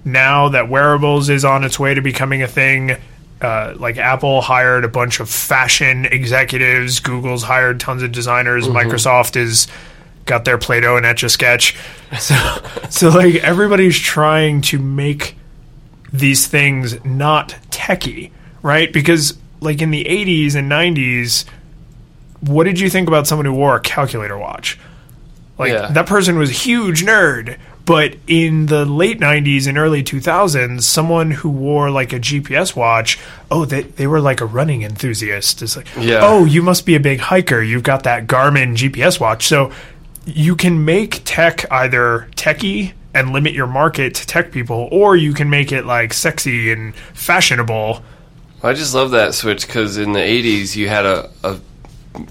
[0.05, 2.95] now that wearables is on its way to becoming a thing,
[3.41, 9.35] uh, like Apple hired a bunch of fashion executives, Google's hired tons of designers, Microsoft
[9.35, 9.67] is
[10.23, 11.75] got their Play-Doh and Etch a Sketch,
[12.17, 12.35] so
[12.89, 15.35] so like everybody's trying to make
[16.13, 18.31] these things not techie,
[18.61, 18.93] right?
[18.93, 21.45] Because like in the 80s and 90s,
[22.41, 24.77] what did you think about someone who wore a calculator watch?
[25.57, 25.87] Like Yeah.
[25.91, 27.57] that person was a huge nerd.
[27.85, 33.19] But in the late 90s and early 2000s, someone who wore like a GPS watch,
[33.51, 35.61] oh, they, they were like a running enthusiast.
[35.61, 36.21] It's like, Yeah.
[36.23, 37.61] oh, you must be a big hiker.
[37.61, 39.45] You've got that Garmin GPS watch.
[39.47, 39.71] So
[40.25, 45.31] you can make tech either techie and limit your market to tech people, or you
[45.33, 48.01] can make it like sexy and fashionable.
[48.65, 51.59] I just love that switch because in the 80s you had a, a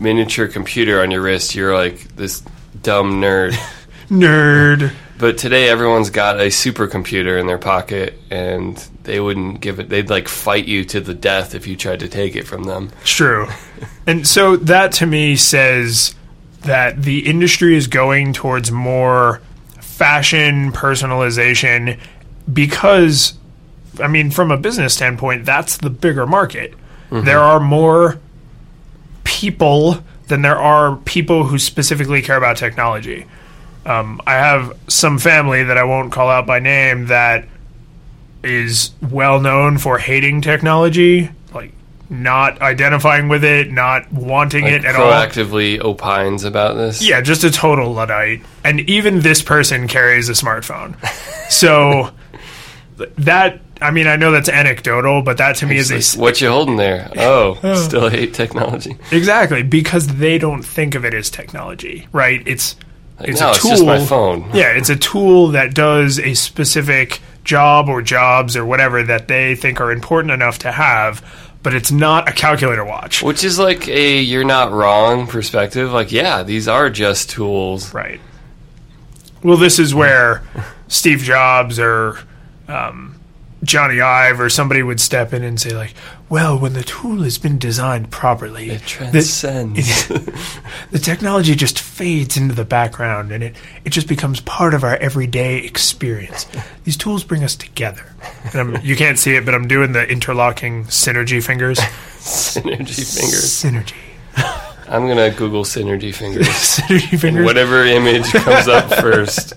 [0.00, 1.54] miniature computer on your wrist.
[1.54, 2.42] You're like this
[2.82, 3.52] dumb nerd.
[4.10, 4.92] Nerd.
[5.18, 10.10] but today everyone's got a supercomputer in their pocket and they wouldn't give it, they'd
[10.10, 12.90] like fight you to the death if you tried to take it from them.
[13.00, 13.48] It's true.
[14.06, 16.14] and so that to me says
[16.62, 19.40] that the industry is going towards more
[19.80, 21.98] fashion personalization
[22.52, 23.34] because
[24.00, 26.74] I mean from a business standpoint that's the bigger market.
[27.10, 28.18] There are more
[29.22, 33.26] people than there are people who specifically care about technology.
[33.86, 37.46] Um, I have some family that I won't call out by name that
[38.42, 41.72] is well known for hating technology, like
[42.10, 45.10] not identifying with it, not wanting Like it at all.
[45.12, 47.06] proactively opines about this.
[47.06, 48.42] Yeah, just a total luddite.
[48.64, 50.96] And even this person carries a smartphone.
[51.50, 52.10] so
[53.18, 56.16] that I mean, I know that's anecdotal, but that to me is a It's s-
[56.16, 57.10] like, what you holding there?
[57.16, 58.96] Oh, still hate technology.
[59.12, 62.42] exactly because they don't think of it as technology, right?
[62.46, 62.76] It's
[63.20, 63.70] it's no, a it's tool.
[63.70, 64.50] just my phone.
[64.54, 69.54] Yeah, it's a tool that does a specific job or jobs or whatever that they
[69.54, 71.22] think are important enough to have,
[71.62, 73.22] but it's not a calculator watch.
[73.22, 75.92] Which is like a you're not wrong perspective.
[75.92, 77.92] Like, yeah, these are just tools.
[77.94, 78.20] Right.
[79.42, 80.42] Well, this is where
[80.88, 82.18] Steve Jobs or
[82.66, 83.13] um,
[83.64, 85.94] Jony Ive or somebody would step in and say, like,
[86.28, 90.08] well, when the tool has been designed properly, It the- transcends.
[90.90, 94.96] the technology just fades into the background and it, it just becomes part of our
[94.96, 96.46] everyday experience.
[96.84, 98.04] These tools bring us together.
[98.52, 101.78] And I'm, you can't see it, but I'm doing the interlocking synergy fingers.
[101.78, 103.44] synergy fingers.
[103.44, 103.94] Synergy.
[104.86, 106.46] I'm gonna Google synergy fingers.
[106.48, 107.44] Synergy fingers.
[107.44, 109.54] Whatever image comes up first,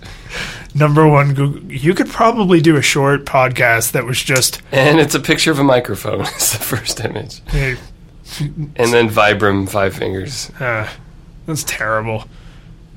[0.75, 1.71] Number one Google.
[1.71, 4.61] You could probably do a short podcast that was just.
[4.71, 6.21] and it's a picture of a microphone.
[6.21, 7.77] It's the first image, Hey,
[8.39, 10.51] and then Vibram five fingers.
[10.59, 10.87] Uh,
[11.45, 12.25] that's terrible.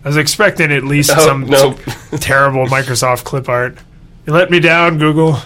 [0.05, 1.79] I was expecting at least Oh, some nope.
[2.21, 3.77] terrible Microsoft clip art.
[4.27, 5.39] You let me down, Google.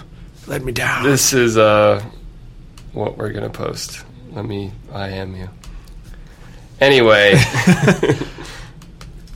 [0.47, 1.03] Let me down.
[1.03, 2.03] This is uh,
[2.93, 4.03] what we're gonna post.
[4.31, 4.71] Let me.
[4.91, 5.49] I am you.
[6.81, 7.35] Anyway,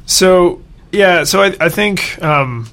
[0.05, 2.67] So yeah, so I, I think um,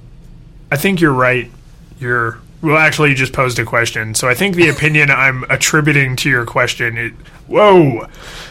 [0.70, 1.50] I think you're right.
[1.98, 4.14] You're well, actually, you just posed a question.
[4.14, 6.96] So I think the opinion I'm attributing to your question.
[6.96, 7.12] It,
[7.46, 8.06] whoa,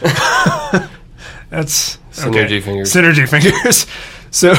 [1.50, 2.92] that's Synergy fingers.
[2.94, 3.28] Synergy
[3.62, 3.86] fingers.
[4.30, 4.54] So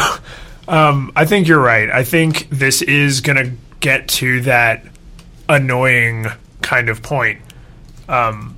[0.67, 1.89] um, I think you're right.
[1.89, 4.85] I think this is going to get to that
[5.49, 6.27] annoying
[6.61, 7.41] kind of point.
[8.09, 8.55] Um,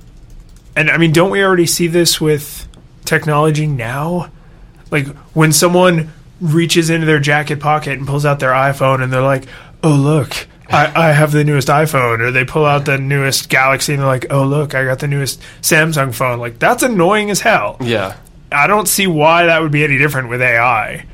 [0.76, 2.66] and I mean, don't we already see this with
[3.04, 4.30] technology now?
[4.90, 9.22] Like when someone reaches into their jacket pocket and pulls out their iPhone and they're
[9.22, 9.44] like,
[9.82, 12.20] oh, look, I, I have the newest iPhone.
[12.20, 15.08] Or they pull out the newest Galaxy and they're like, oh, look, I got the
[15.08, 16.38] newest Samsung phone.
[16.38, 17.76] Like, that's annoying as hell.
[17.80, 18.16] yeah.
[18.52, 21.06] I don't see why that would be any different with AI.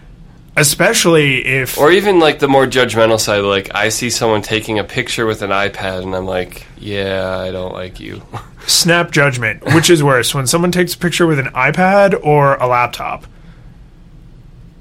[0.57, 1.77] Especially if.
[1.77, 5.43] Or even like the more judgmental side, like I see someone taking a picture with
[5.43, 8.23] an iPad, and I'm like, yeah, I don't like you.
[8.67, 9.63] snap judgment.
[9.75, 13.27] Which is worse, when someone takes a picture with an iPad or a laptop?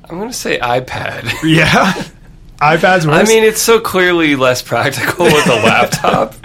[0.09, 1.31] I'm gonna say iPad.
[1.45, 1.93] Yeah.
[2.61, 6.35] iPad's I mean, it's so clearly less practical with a laptop.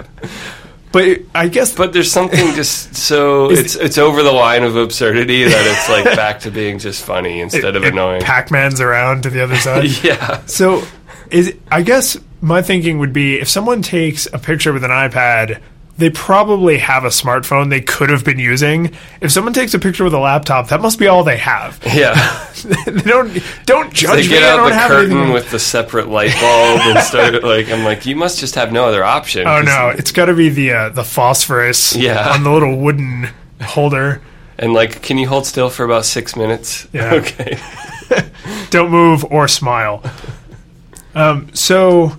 [0.91, 5.43] but I guess But there's something just so it's it's over the line of absurdity
[5.45, 8.21] that it's like back to being just funny instead of annoying.
[8.21, 9.89] Pac-Man's around to the other side.
[10.03, 10.43] yeah.
[10.47, 10.83] So,
[11.29, 15.61] is I guess my thinking would be if someone takes a picture with an iPad,
[15.97, 18.91] they probably have a smartphone they could have been using.
[19.21, 21.79] If someone takes a picture with a laptop, that must be all they have.
[21.93, 22.15] Yeah.
[22.85, 24.27] they don't don't judge They me.
[24.29, 25.33] get I out the curtain anything.
[25.33, 28.85] with the separate light bulb and start like I'm like, you must just have no
[28.85, 29.45] other option.
[29.47, 32.29] Oh no, it's got to be the uh, the phosphorus Yeah.
[32.33, 33.29] on the little wooden
[33.61, 34.21] holder.
[34.57, 36.87] And like, can you hold still for about six minutes?
[36.93, 37.13] Yeah.
[37.15, 37.57] Okay.
[38.69, 40.03] don't move or smile.
[41.15, 42.17] Um, so,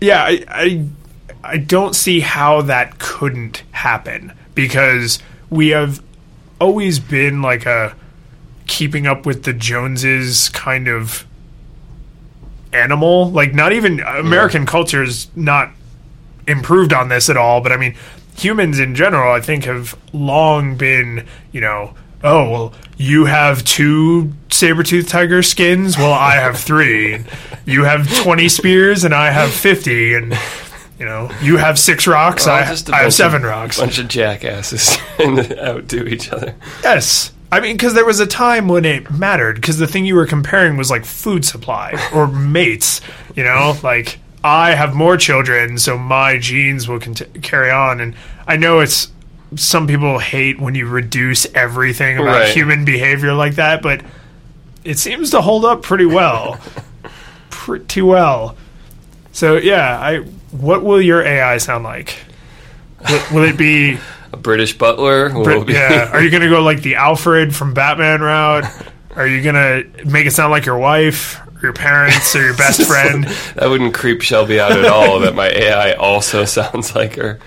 [0.00, 0.86] yeah, I, I
[1.44, 5.18] I don't see how that couldn't happen because
[5.50, 6.02] we have
[6.60, 7.94] always been like a
[8.66, 11.26] keeping up with the Joneses kind of
[12.72, 13.30] animal.
[13.30, 15.70] Like, not even uh, American culture is not
[16.46, 17.94] improved on this at all, but I mean,
[18.36, 24.32] humans in general, I think, have long been, you know, oh, well, you have two
[24.50, 27.22] saber tooth tiger skins, well, I have three.
[27.66, 30.14] You have 20 spears, and I have 50.
[30.14, 30.38] And,
[31.04, 33.78] you know, you have six rocks, Well, I, I have seven of- rocks.
[33.78, 36.54] Bunch of jackasses and outdo each other.
[36.82, 37.30] Yes.
[37.52, 40.26] I mean, because there was a time when it mattered, because the thing you were
[40.26, 43.02] comparing was like food supply or mates.
[43.36, 48.00] You know, like I have more children, so my genes will cont- carry on.
[48.00, 48.14] And
[48.46, 49.12] I know it's
[49.56, 52.48] some people hate when you reduce everything about Right.
[52.48, 54.00] human behavior like that, but
[54.84, 56.58] it seems to hold up pretty well.
[57.50, 58.56] pretty well.
[59.32, 60.24] So yeah, I
[60.60, 62.16] what will your AI sound like?
[63.08, 63.98] Will, will it be
[64.32, 66.10] A British butler Brit- be yeah.
[66.12, 68.64] Are you going to go like the Alfred from Batman route?
[69.16, 72.56] Are you going to make it sound like your wife, or your parents, or your
[72.56, 73.24] best friend?
[73.54, 75.20] that wouldn't creep Shelby out at all.
[75.20, 77.38] that my AI also sounds like her.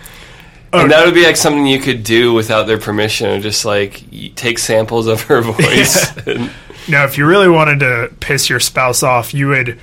[0.73, 4.03] Oh, and that would be like something you could do without their permission, just like
[4.35, 6.15] take samples of her voice.
[6.27, 6.51] and,
[6.89, 9.79] Now, if you really wanted to piss your spouse off, you would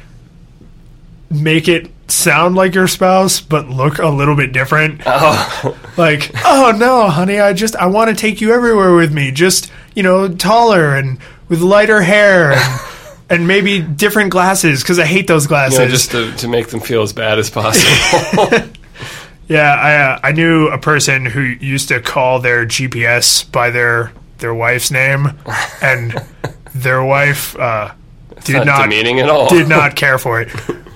[1.42, 5.02] make it sound like your spouse, but look a little bit different.
[5.06, 9.30] oh, Like, oh no, honey, I just I want to take you everywhere with me.
[9.30, 11.18] Just you know, taller and
[11.48, 12.80] with lighter hair and,
[13.30, 15.78] and maybe different glasses because I hate those you glasses.
[15.78, 18.48] know, just to, to make them feel as bad as possible.
[19.46, 24.12] Yeah, I uh, I knew a person who used to call their GPS by their
[24.38, 25.38] their wife's name,
[25.82, 26.14] and
[26.74, 27.92] their wife uh,
[28.44, 29.48] did not not demeaning at all.
[29.48, 30.48] did not care for it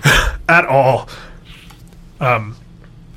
[0.48, 1.08] at all.
[2.20, 2.56] Um,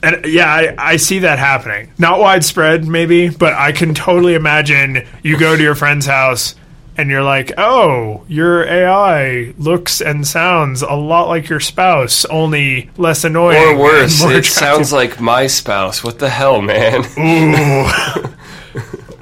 [0.04, 1.92] and yeah, I, I see that happening.
[1.98, 6.56] Not widespread, maybe, but I can totally imagine you go to your friend's house
[6.98, 12.90] and you're like, oh, your AI looks and sounds a lot like your spouse, only
[12.98, 13.58] less annoying.
[13.58, 16.04] Or worse, it attractive." sounds like my spouse.
[16.04, 17.04] What the hell, man?
[17.18, 17.86] Ooh.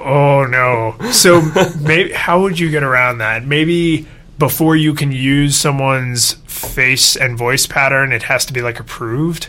[0.00, 0.96] oh no.
[1.12, 1.42] So
[1.80, 3.44] maybe how would you get around that?
[3.44, 4.06] Maybe
[4.38, 9.48] before you can use someone's face and voice pattern, it has to be like approved.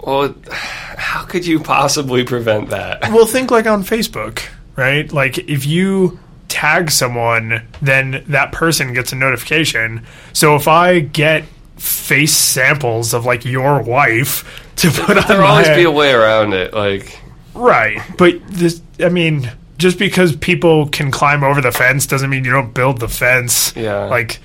[0.00, 3.02] Well, how could you possibly prevent that?
[3.12, 4.42] Well, think like on Facebook,
[4.76, 5.12] right?
[5.12, 6.18] Like if you
[6.48, 10.04] tag someone, then that person gets a notification.
[10.32, 11.44] So if I get
[11.76, 16.12] face samples of like your wife to put on There'll my always be a way
[16.12, 16.72] around it.
[16.72, 17.18] Like,
[17.54, 18.00] Right.
[18.16, 22.52] But this, I mean, just because people can climb over the fence doesn't mean you
[22.52, 23.74] don't build the fence.
[23.76, 24.04] Yeah.
[24.04, 24.40] Like,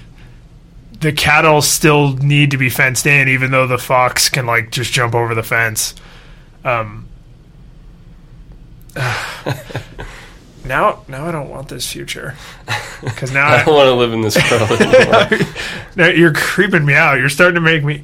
[1.06, 4.91] the cattle still need to be fenced in, even though the fox can like just
[4.91, 5.93] jump over the fence.
[6.64, 7.08] Um,
[10.66, 12.34] now, now I don't want this future
[13.03, 15.47] because now I don't want to live in this world anymore.
[15.95, 17.20] now you're creeping me out.
[17.20, 18.03] You're starting to make me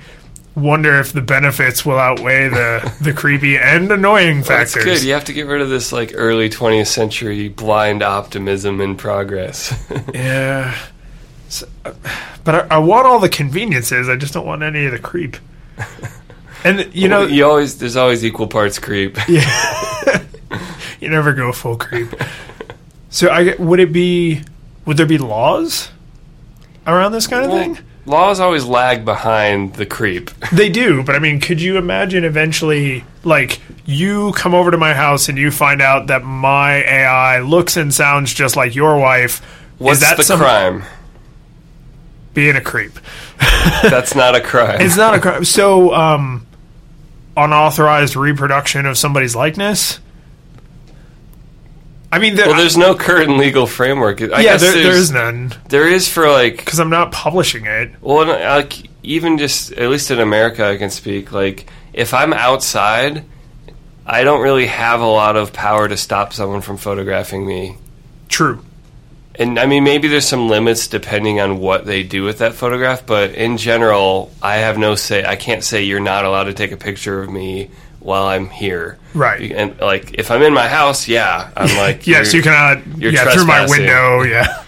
[0.56, 4.76] wonder if the benefits will outweigh the the creepy and annoying factors.
[4.76, 5.04] That's good.
[5.08, 9.74] You have to get rid of this like early 20th century blind optimism and progress.
[10.14, 10.78] Yeah.
[11.52, 11.92] So, uh,
[12.46, 14.08] but I, I want all the conveniences.
[14.08, 15.38] I just don't want any of the creep.
[16.64, 19.18] And you know, you always there's always equal parts creep.
[19.28, 20.22] Yeah,
[21.00, 22.10] you never go full creep.
[23.10, 24.44] So I would it be
[24.86, 25.90] would there be laws
[26.86, 27.78] around this kind of Well, thing?
[28.06, 30.30] laws always lag behind the creep.
[30.54, 34.94] They do, but I mean, could you imagine eventually, like, you come over to my
[34.94, 39.40] house and you find out that my AI looks and sounds just like your wife?
[39.80, 40.84] What's Is that the some- crime?
[42.34, 42.94] Being a creep.
[43.84, 44.82] That's not a crime.
[44.82, 45.44] It's not a crime.
[45.44, 46.48] So, um,
[47.36, 50.00] unauthorized reproduction of somebody's likeness.
[52.14, 54.22] I mean, there, well, there's no current legal framework.
[54.22, 57.66] I yeah, guess there, there there's- none There is for like because I'm not publishing
[57.66, 57.92] it.
[58.02, 58.74] Well, like
[59.04, 61.32] even just at least in America, I can speak.
[61.32, 63.24] Like if I'm outside,
[64.06, 67.78] I don't really have a lot of power to stop someone from photographing me.
[68.28, 68.64] True.
[69.36, 73.06] And I mean, maybe there's some limits depending on what they do with that photograph.
[73.06, 75.24] But in general, I have no say.
[75.26, 77.70] I can't say you're not allowed to take a picture of me
[78.00, 78.98] while I'm here.
[79.14, 79.52] Right.
[79.52, 82.86] And like if I'm in my house, yeah, I'm like Yes, you cannot.
[82.98, 84.24] you're Yeah, through my window.
[84.24, 84.64] Yeah.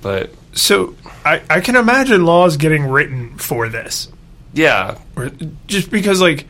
[0.00, 0.94] But So
[1.24, 4.08] I, I can imagine laws getting written for this.
[4.54, 5.30] yeah, Or-
[5.66, 6.46] just because like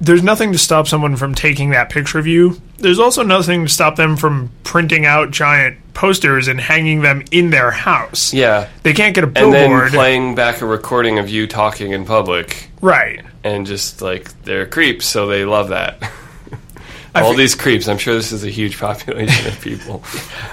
[0.00, 3.68] there's nothing to stop someone from taking that picture of you there's also nothing to
[3.68, 8.68] stop them from printing out giant posters and hanging them in their house yeah.
[8.82, 9.56] they can't get a billboard.
[9.56, 12.70] And then playing back a recording of you talking in public.
[12.80, 16.02] right and just like they're creeps, so they love that.
[17.14, 17.88] All fe- these creeps.
[17.88, 20.02] I'm sure this is a huge population of people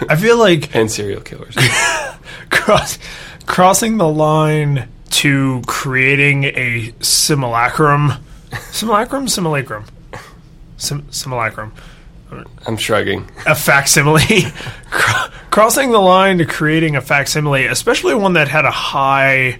[0.09, 1.55] i feel like and serial killers.
[2.49, 2.97] cross,
[3.45, 8.13] crossing the line to creating a simulacrum
[8.71, 9.85] simulacrum simulacrum
[10.77, 11.73] Sim- simulacrum
[12.67, 13.29] I'm shrugging.
[13.45, 14.41] a facsimile,
[15.51, 19.59] crossing the line to creating a facsimile, especially one that had a high,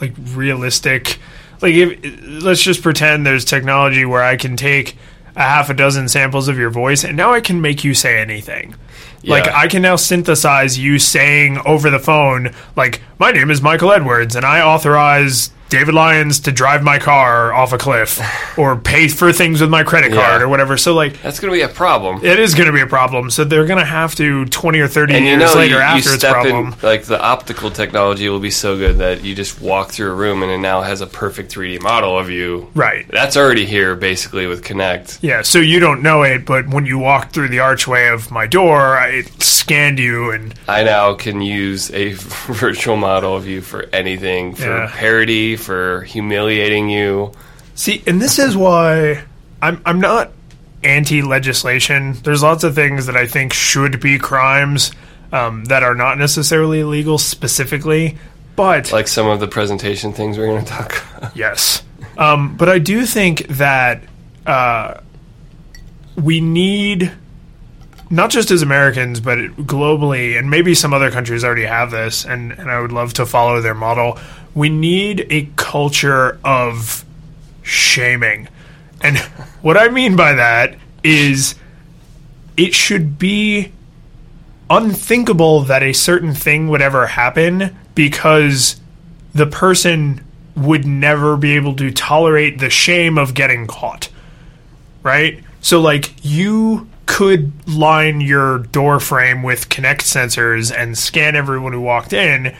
[0.00, 1.18] like realistic,
[1.60, 4.96] like if let's just pretend there's technology where I can take
[5.36, 8.18] a half a dozen samples of your voice and now I can make you say
[8.18, 8.74] anything.
[9.22, 13.92] Like I can now synthesize you saying over the phone, like my name is Michael
[13.92, 18.20] Edwards and I authorize David Lyons to drive my car off a cliff
[18.58, 20.46] or pay for things with my credit card Yeah.
[20.46, 20.76] or whatever.
[20.76, 22.24] So like That's going to be a problem.
[22.24, 23.30] it is going to be a problem.
[23.30, 25.80] So they're going to have to twenty or thirty and you years know, later you,
[25.80, 26.66] you after it's step problem.
[26.74, 30.14] in, like the optical technology will be so good that you just walk through a
[30.14, 32.70] room and it now has a perfect 3D model of you.
[32.74, 33.06] Right.
[33.08, 35.18] That's already here, basically, with Kinect.
[35.22, 35.42] Yeah.
[35.42, 38.98] So you don't know it, but when you walk through the archway of my door,
[39.08, 42.12] it scanned you, and I now can use a
[42.52, 44.90] virtual model of you for anything, for Yeah.
[44.92, 47.32] parody, for humiliating you.
[47.74, 49.24] see, and this is why
[49.60, 50.30] I'm I'm not
[50.82, 52.12] anti legislation.
[52.22, 54.92] There's lots of things that I think should be crimes
[55.32, 58.16] um, that are not necessarily illegal specifically,
[58.56, 61.36] but Like some of the presentation things we're going to talk about.
[61.36, 61.82] Yes.
[62.16, 64.02] Um, but I do think that
[64.46, 65.00] uh,
[66.16, 67.10] we need,
[68.10, 72.52] not just as Americans, but globally, and maybe some other countries already have this, and,
[72.52, 74.18] and I would love to follow their model.
[74.54, 77.04] We need a culture of
[77.62, 78.48] shaming.
[79.00, 79.18] And
[79.62, 81.56] what I mean by that is
[82.56, 83.72] it should be
[84.70, 88.80] unthinkable that a certain thing would ever happen because
[89.34, 90.24] the person
[90.56, 94.08] would never be able to tolerate the shame of getting caught.
[95.02, 95.42] Right?
[95.60, 101.80] So, like, you could line your door frame with Kinect sensors and scan everyone who
[101.80, 102.56] walked in.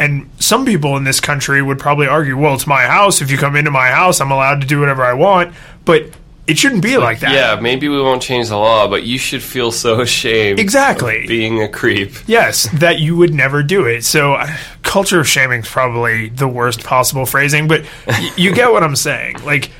[0.00, 3.20] And some people in this country would probably argue, well, it's my house.
[3.20, 5.54] If you come into my house, I'm allowed to do whatever I want.
[5.84, 6.04] But
[6.46, 7.32] it shouldn't be like that.
[7.32, 10.58] Yeah, maybe we won't change the law, but you should feel so ashamed.
[10.58, 11.22] Exactly.
[11.22, 12.12] of being a creep.
[12.26, 14.02] Yes, that you would never do it.
[14.04, 18.72] So, uh, culture of shaming is probably the worst possible phrasing, but y- you get
[18.72, 19.44] what I'm saying.
[19.44, 19.70] Like,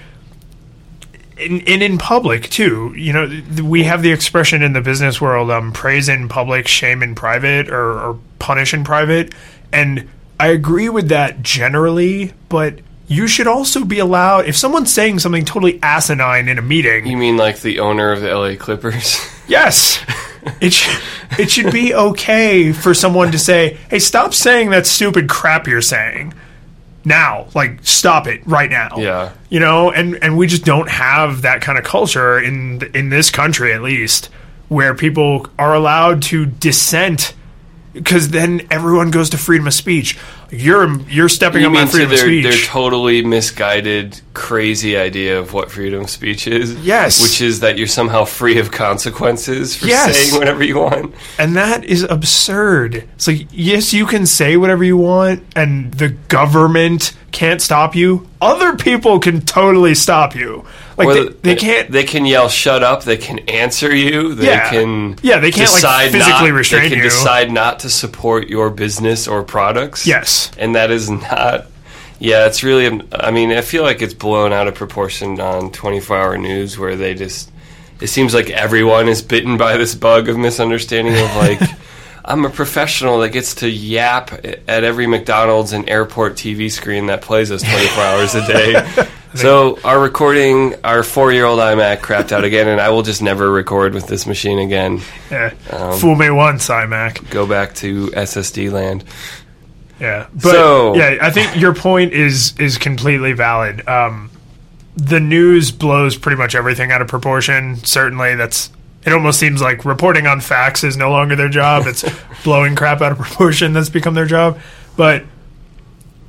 [1.38, 5.20] in, and in public too, you know, th- we have the expression in the business
[5.20, 9.32] world: um, praise in public, shame in private, or, or punish in private.
[9.72, 10.08] And
[10.38, 15.44] I agree with that generally, but you should also be allowed if someone's saying something
[15.44, 17.06] totally asinine in a meeting.
[17.06, 19.18] You mean like the owner of the LA Clippers?
[19.50, 20.00] Yes.
[20.60, 21.02] It should,
[21.40, 25.80] it should be okay for someone to say, "Hey, stop saying that stupid crap you're
[25.82, 26.34] saying."
[27.04, 28.96] Now, like stop it right now.
[28.96, 29.32] Yeah.
[29.48, 33.30] You know, and and we just don't have that kind of culture in in this
[33.30, 34.30] country at least
[34.68, 37.34] where people are allowed to dissent
[37.92, 40.16] because then everyone goes to freedom of speech.
[40.50, 42.44] You're you're stepping You on my freedom of their, speech.
[42.44, 46.74] their totally misguided, crazy idea of what freedom of speech is?
[46.84, 47.20] Yes.
[47.22, 50.16] Which is that you're somehow free of consequences for Yes.
[50.16, 51.14] saying whatever you want.
[51.38, 52.94] And that is absurd.
[53.14, 58.28] It's like, yes, you can say whatever you want, and the government can't stop you.
[58.40, 60.64] Other people can totally stop you.
[61.06, 61.90] Like, they, they can't.
[61.90, 64.34] They can yell "shut up." They can answer you.
[64.34, 64.68] They Yeah.
[64.70, 65.16] can.
[65.22, 67.04] Yeah, they can't, like, physically not, restrain They can you.
[67.04, 70.06] decide not to support your business or products.
[70.06, 70.50] yes.
[70.58, 71.66] and that is not.
[72.18, 72.86] Yeah, it's really.
[72.86, 76.78] Um, I mean, I feel like it's blown out of proportion on 24 Hour News,
[76.78, 77.50] where they just.
[78.00, 81.60] It seems like everyone is bitten by this bug of misunderstanding of like.
[82.22, 87.22] I'm a professional that gets to yap at every McDonald's and airport TV screen that
[87.22, 89.06] plays us 24 hours a day.
[89.34, 93.94] So our recording, our four-year-old iMac crapped out again, and I will just never record
[93.94, 95.00] with this machine again.
[95.30, 95.52] Yeah.
[95.70, 97.30] Um, Fool me once, iMac.
[97.30, 99.04] Go back to SSD land.
[100.00, 100.26] Yeah.
[100.34, 103.86] But So- yeah, I think your point is is completely valid.
[103.88, 104.30] Um,
[104.96, 107.76] the news blows pretty much everything out of proportion.
[107.84, 108.70] Certainly, that's.
[109.06, 111.84] It almost seems like reporting on facts is no longer their job.
[111.86, 112.04] It's
[112.44, 114.58] blowing crap out of proportion that's become their job.
[114.96, 115.24] But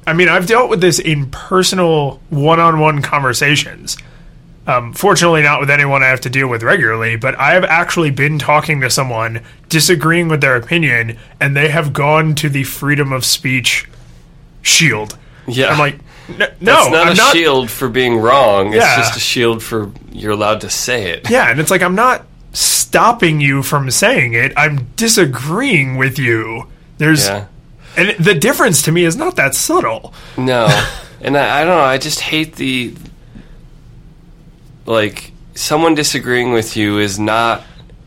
[0.07, 3.97] I mean, I've dealt with this in personal one-on-one conversations.
[4.67, 8.11] Um, fortunately, not with anyone I have to deal with regularly, but I have actually
[8.11, 13.11] been talking to someone, disagreeing with their opinion, and they have gone to the freedom
[13.11, 13.87] of speech
[14.61, 15.17] shield.
[15.47, 15.67] Yeah.
[15.71, 15.95] I'm like,
[16.29, 17.33] "N- no, it's not I'm a not.
[17.35, 18.67] shield for being wrong.
[18.73, 18.97] It's Yeah.
[18.97, 21.29] just a shield for you're allowed to say it.
[21.29, 24.53] Yeah, and it's like I'm not stopping you from saying it.
[24.55, 26.67] I'm disagreeing with you.
[26.99, 27.45] There's, Yeah.
[27.97, 30.13] And the difference to me is not that subtle.
[30.37, 30.67] No.
[31.21, 31.83] and I, I don't know.
[31.83, 32.93] I just hate the
[34.85, 37.63] like someone disagreeing with you is not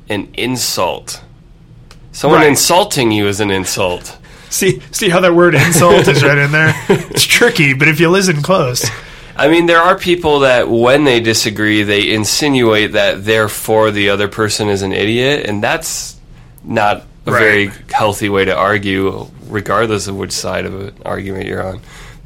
[0.08, 1.22] an insult.
[2.12, 2.48] Someone Right.
[2.48, 4.18] insulting you is an insult.
[4.50, 6.74] See, see how that word insult is right in there.
[6.88, 8.88] It's tricky, but if you listen close,
[9.36, 14.28] I mean, there are people that when they disagree, they insinuate that therefore the other
[14.28, 16.16] person is an idiot, and that's
[16.62, 17.40] not a Right.
[17.40, 21.80] very healthy way to argue, regardless of which side of an argument you're on.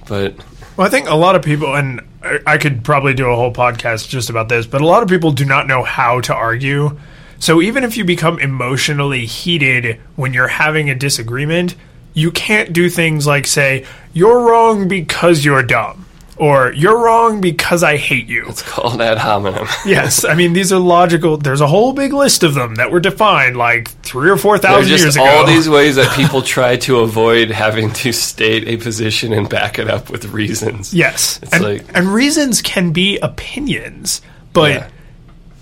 [0.08, 0.34] But
[0.76, 3.52] Well, I think a lot of people, and I- I could probably do a whole
[3.52, 6.96] podcast just about this, but a lot of people do not know how to argue.
[7.40, 11.74] So even if you become emotionally heated when you're having a disagreement,
[12.14, 16.04] you can't do things like say, you're wrong because you're dumb,
[16.38, 18.46] or you're wrong because I hate you.
[18.48, 19.66] it's called ad hominem.
[19.86, 21.36] Yes, I mean, these are logical.
[21.36, 24.88] There's a whole big list of them that were defined like three or four thousand
[24.90, 25.24] years ago.
[25.24, 29.78] all these ways that people try to avoid having to state a position and back
[29.78, 30.94] it up with reasons.
[30.94, 34.20] Yes, It's and, like- and reasons can be opinions,
[34.52, 34.88] but Yeah.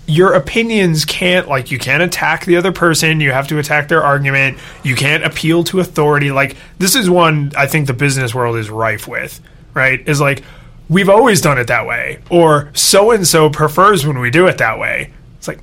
[0.07, 3.19] your opinions can't like you can't attack the other person.
[3.19, 4.57] You have to attack their argument.
[4.83, 6.31] You can't appeal to authority.
[6.31, 9.41] Like this is one I think the business world is rife with.
[9.73, 10.07] Right?
[10.07, 10.43] Is like
[10.89, 14.57] we've always done it that way, or so and so prefers when we do it
[14.59, 15.11] that way.
[15.37, 15.59] It's like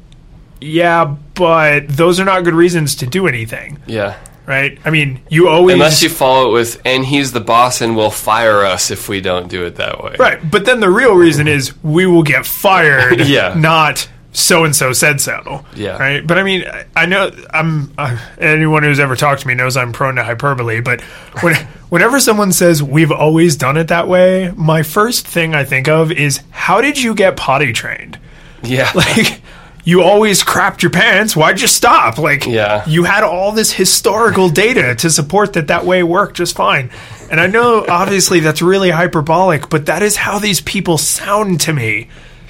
[0.61, 3.79] yeah, but those are not good reasons to do anything.
[3.87, 4.19] Yeah.
[4.47, 4.79] Right?
[4.85, 8.11] I mean, you always Unless you follow it with, and he's the boss and will
[8.11, 10.17] fire us if we don't do it that way.
[10.19, 13.21] Right, but then the real reason is we will get fired.
[13.27, 13.55] Yeah.
[13.55, 15.65] not so and so said so.
[15.75, 15.97] Yeah.
[15.97, 16.27] right.
[16.27, 19.77] But I mean, I- I know I'm uh, anyone who's ever talked to me knows
[19.77, 20.81] I'm prone to hyperbole.
[20.81, 21.01] But
[21.41, 21.55] when
[21.89, 26.13] whenever someone says we've always done it that way, my first thing I think of
[26.13, 28.19] is how did you get potty trained?
[28.63, 28.91] Yeah.
[28.95, 29.41] Like.
[29.87, 31.37] You always crapped your pants.
[31.37, 32.17] Why'd you stop?
[32.17, 32.89] Like, Yeah.
[32.89, 36.89] you had all this historical data to support that that way worked just fine.
[37.31, 41.75] And I know, obviously, that's really hyperbolic, but that is how these people sound to
[41.75, 42.09] me.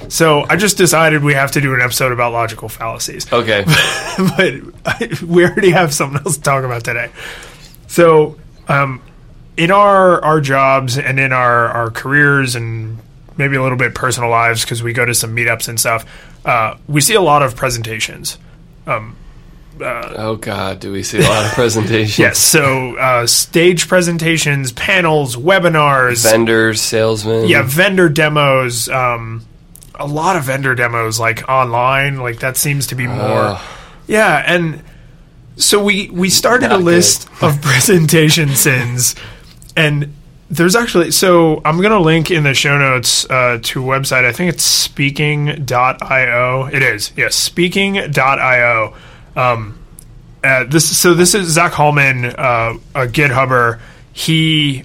[0.08, 3.30] So I just decided we have to do an episode about logical fallacies.
[3.32, 3.64] okay.
[4.18, 4.54] but
[4.86, 7.10] I, we already have something else to talk about today.
[7.88, 8.36] So,
[8.68, 9.02] um,
[9.56, 12.98] in our our jobs and in our our careers and
[13.36, 16.04] maybe a little bit personal lives because we go to some meetups and stuff,
[16.44, 18.38] uh, we see a lot of presentations.
[19.80, 22.18] Oh God, do we see a lot of presentations?
[22.18, 27.48] Yes, so uh, stage presentations, panels, webinars, Vendors, salesmen.
[27.48, 28.88] yeah, vendor demos.
[28.88, 29.44] Um,
[29.94, 33.56] a lot of vendor demos, like online, like that seems to be more.
[33.56, 33.60] Ugh.
[34.06, 34.82] Yeah, and
[35.56, 39.14] so we we started a list of presentation sins,
[39.76, 40.12] and
[40.50, 44.24] There's actually so I'm gonna link in the show notes uh, to a website.
[44.24, 46.66] I think it's speaking.io.
[46.72, 48.94] It is yes, speaking.io.
[49.36, 49.78] Um,
[50.44, 53.80] uh, this so this is Zach Holman, uh, a GitHubber.
[54.16, 54.84] He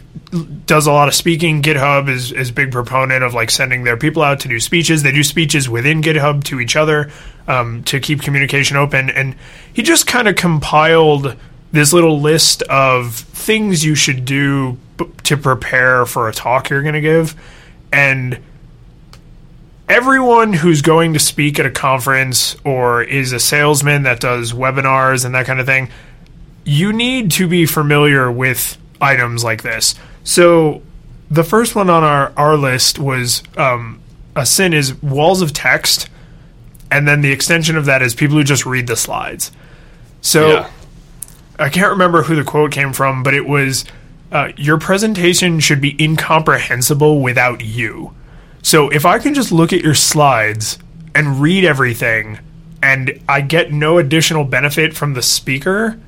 [0.66, 1.62] does a lot of speaking.
[1.62, 5.04] GitHub is is a big proponent of like sending their people out to do speeches.
[5.04, 7.12] They do speeches within GitHub to each other
[7.48, 9.12] um, to keep communication open.
[9.12, 9.36] And
[9.72, 11.36] he just kind of compiled
[11.72, 16.82] this little list of things you should do b- to prepare for a talk you're
[16.82, 17.36] going to give.
[17.94, 18.40] And
[19.88, 25.24] everyone who's going to speak at a conference or is a salesman that does webinars
[25.24, 25.90] and that kind of thing,
[26.66, 29.96] you need to be familiar with items like this.
[30.24, 30.82] So
[31.32, 34.02] the first one on our, our list was um,
[34.36, 36.10] a sin is walls of text,
[36.92, 39.52] and then the extension of that is people who just read the slides.
[40.22, 40.70] So Yeah.
[41.60, 43.86] I can't remember who the quote came from, but it was
[44.32, 48.14] uh, your presentation should be incomprehensible without you.
[48.62, 50.78] So if I can just look at your slides
[51.16, 52.40] and read everything
[52.82, 56.00] and I get no additional benefit from the speaker,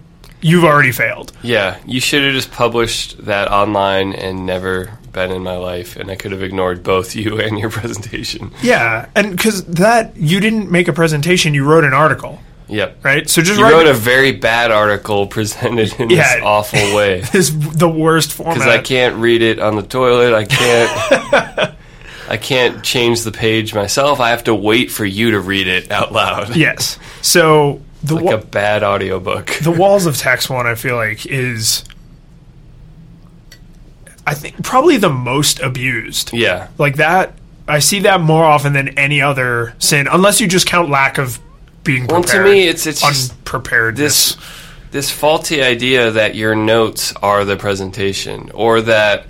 [0.42, 1.32] you've already failed.
[1.42, 6.10] Yeah, you should have just published that online and never been in my life, and
[6.10, 8.52] I could have ignored both you and your presentation.
[8.62, 12.40] Yeah, and because that you didn't make a presentation, you wrote an article,
[12.70, 13.04] Yep.
[13.04, 13.30] right?
[13.30, 16.36] So just You write wrote a very bad article presented in Yeah.
[16.36, 17.22] this awful way.
[17.34, 18.56] this the worst format.
[18.56, 20.34] Because I can't read it on the toilet.
[20.34, 21.76] I can't.
[22.30, 24.22] I can't change the page myself.
[24.22, 26.56] I have to wait for you to read it out loud.
[26.56, 26.98] Yes.
[27.22, 29.48] So the Like wa- a bad audiobook.
[29.62, 31.84] the walls of text one I feel like is
[34.26, 36.32] I think probably the most abused.
[36.34, 36.68] Yeah.
[36.78, 37.34] Like that
[37.68, 41.40] I see that more often than any other sin unless you just count lack of
[41.84, 42.46] being Well, prepared.
[42.46, 43.96] to me, it's it's unprepared.
[43.96, 44.38] this
[44.92, 49.26] this faulty idea that your notes are the presentation, or that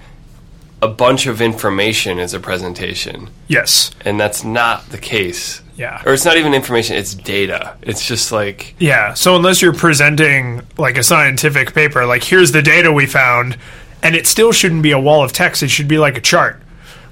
[0.82, 3.92] a bunch of information is a presentation, yes.
[4.04, 5.62] and that's not the case.
[5.78, 6.02] Yeah.
[6.06, 7.76] Or it's not even information; it's data.
[7.82, 9.14] It's just like Yeah.
[9.14, 13.58] So unless you're presenting like a scientific paper, like here's the data we found,
[14.04, 15.64] and it still shouldn't be a wall of text.
[15.64, 16.62] It should be like a chart.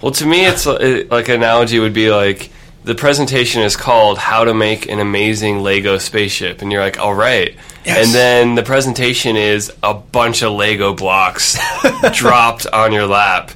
[0.01, 2.51] Well, to me, it's uh, like an analogy would be like
[2.85, 7.13] the presentation is called "How to Make an Amazing Lego Spaceship," and you're like, "All
[7.13, 7.55] right,"
[7.85, 8.05] Yes.
[8.05, 11.57] and then the presentation is a bunch of Lego blocks
[12.13, 13.51] dropped on your lap,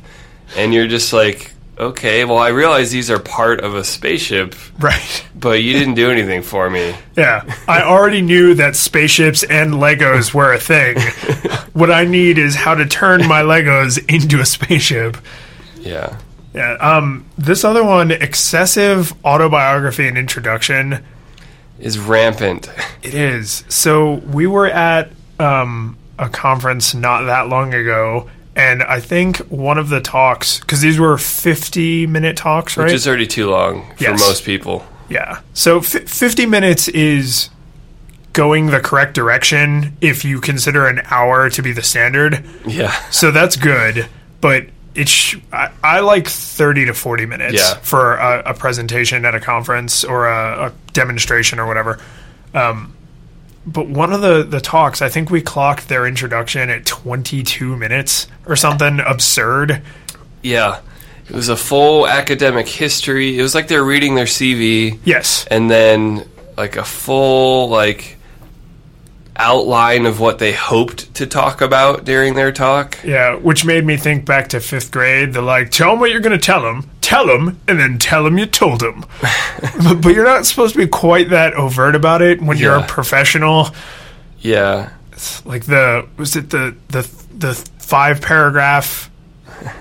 [0.57, 5.26] and you're just like, "Okay, well, I realize these are part of a spaceship, Right.
[5.36, 7.43] but you didn't do anything for me." Yeah.
[7.67, 10.97] I already knew that spaceships and Legos were a thing.
[11.74, 15.17] what I need is how to turn my Legos into a spaceship.
[15.80, 16.15] Yeah,
[16.53, 16.74] Yeah.
[16.80, 21.03] Um, this other one, excessive autobiography and introduction.
[21.80, 22.69] is rampant.
[23.03, 23.65] It is.
[23.67, 29.77] So we were at um, a conference not that long ago, and I think one
[29.77, 32.85] of the talks, because these were 50 minute talks, right?
[32.85, 34.19] Which is already too long for Yes.
[34.19, 34.85] most people.
[35.09, 35.39] Yeah.
[35.53, 37.49] So f- 50 minutes is
[38.33, 42.43] going the correct direction if you consider an hour to be the standard.
[42.65, 44.07] Yeah, So that's good,
[44.41, 47.75] but it's sh- I, I like 30 to 40 minutes Yeah.
[47.81, 51.99] for a, a presentation at a conference or a, a demonstration or whatever.
[52.55, 52.93] Um,
[53.66, 58.28] but one of the, the talks, I think we clocked their introduction at 22 minutes
[58.45, 59.82] or something absurd.
[60.41, 60.82] yeah.
[61.30, 63.39] It was a full academic history.
[63.39, 64.99] It was like they're reading their CV.
[65.05, 65.47] Yes.
[65.49, 68.18] and then like a full like
[69.36, 72.99] outline of what they hoped to talk about during their talk.
[73.03, 75.34] Yeah, which made me think back to fifth grade.
[75.34, 78.24] They're like, tell them what you're going to tell them, tell them, and then tell
[78.24, 79.05] them you told them.
[79.84, 82.84] but, but you're not supposed to be quite that overt about it when you're a
[82.84, 83.70] professional.
[84.39, 84.91] Yeah.
[85.45, 87.01] Like the was it the the
[87.38, 89.11] the five paragraph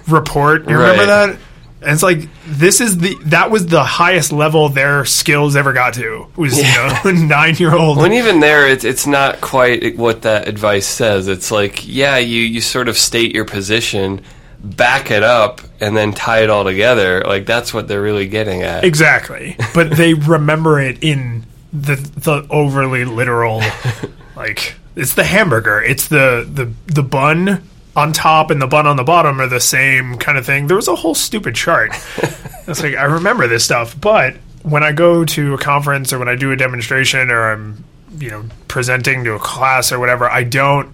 [0.06, 0.68] report?
[0.68, 1.38] You remember that?
[1.80, 5.94] And it's like this is the that was the highest level their skills ever got
[5.94, 7.96] to was you know nine year old.
[7.98, 11.26] When even there, it's it's not quite what that advice says.
[11.26, 14.20] It's like, yeah, you you sort of state your position,
[14.62, 17.22] back it up, and then tie it all together.
[17.22, 18.84] Like that's what they're really getting at.
[18.84, 19.56] Exactly.
[19.74, 23.62] But they remember it in the the overly literal
[24.36, 25.80] like it's the hamburger.
[25.82, 27.62] It's the the the bun
[27.94, 30.66] on top and the bun on the bottom are the same kind of thing.
[30.66, 31.90] There was a whole stupid chart.
[32.66, 36.28] it's like I remember this stuff, but when I go to a conference or when
[36.28, 37.84] I do a demonstration or I'm
[38.18, 40.92] you know presenting to a class or whatever, I don't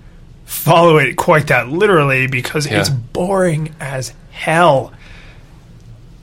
[0.48, 4.92] follow it quite that literally because it's boring as hell.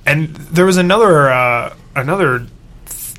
[0.06, 2.48] And there was another uh, another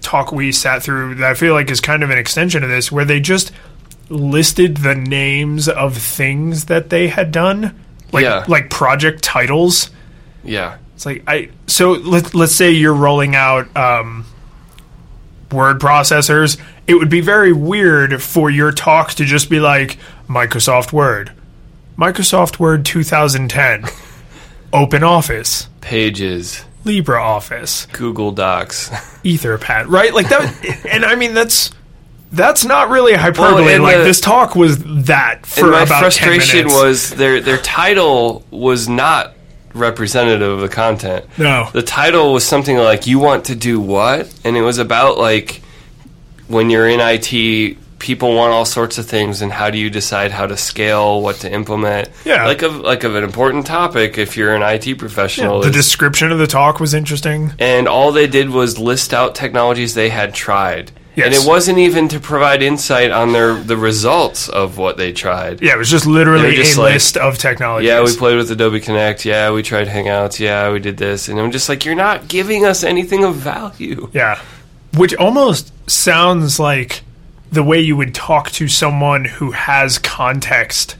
[0.03, 2.93] talk we sat through that I feel like is kind of an extension of this,
[2.93, 3.53] where they just
[4.09, 7.75] listed the names of things that they had done
[8.13, 8.45] like Yeah.
[8.47, 9.91] like project titles.
[10.45, 10.79] Yeah.
[10.95, 14.25] It's like I so let let's say you're rolling out um,
[15.53, 16.59] word processors.
[16.87, 19.99] It would be very weird for your talk to just be like
[20.29, 21.33] Microsoft Word,
[21.97, 23.85] Microsoft Word 2010,
[24.73, 28.91] Open Office, Pages, LibreOffice, Google Docs.
[29.25, 30.13] Etherpad, right?
[30.15, 30.87] Like that.
[30.91, 31.71] and I mean that's.
[32.33, 33.65] That's not really hyperbole.
[33.65, 36.83] Well, like the- this talk was that for and my about 10 frustration minutes.
[36.83, 39.35] was their their title was not
[39.75, 41.25] representative of the content.
[41.39, 41.71] No.
[41.73, 45.63] The title was something like "You want to do what?" and it was about like
[46.49, 50.31] when you're in IT, people want all sorts of things, and how do you decide
[50.31, 52.09] how to scale, what to implement?
[52.25, 52.47] Yeah.
[52.47, 55.61] like of like of an important topic if you're an IT professional.
[55.61, 57.53] the is- description of the talk was interesting.
[57.59, 60.93] and all they did was list out technologies they had tried.
[61.19, 65.63] And it wasn't even to provide insight on their the results of what they tried.
[65.63, 67.89] Yeah, it was just literally just a like, list of technologies.
[67.89, 69.25] Yeah, we played with Adobe Connect.
[69.25, 70.39] Yeah, we tried Hangouts.
[70.39, 71.29] Yeah, we did this.
[71.31, 74.11] And I'm just like, you're not giving us anything of value.
[74.13, 74.39] Yeah.
[74.95, 77.01] Which almost sounds like
[77.53, 80.97] the way you would talk to someone who has context.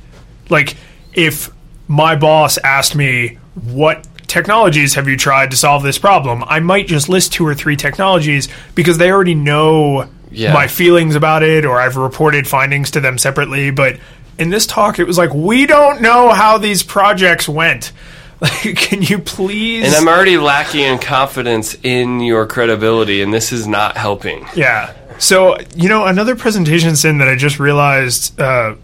[0.49, 0.77] Like,
[1.13, 1.51] if
[1.89, 6.45] my boss asked me, What technologies have you tried to solve this problem?
[6.47, 10.53] I might just list two or three technologies because they already know Yeah.
[10.53, 13.71] my feelings about it or I've reported findings to them separately.
[13.71, 13.99] But
[14.39, 17.93] in this talk, it was like, We don't know how these projects went.
[18.41, 19.85] Like, can you please?
[19.87, 24.47] And I'm already lacking in confidence in your credibility, and this is not helping.
[24.55, 24.95] Yeah.
[25.19, 28.75] So you know another presentation sin that I just realized uh,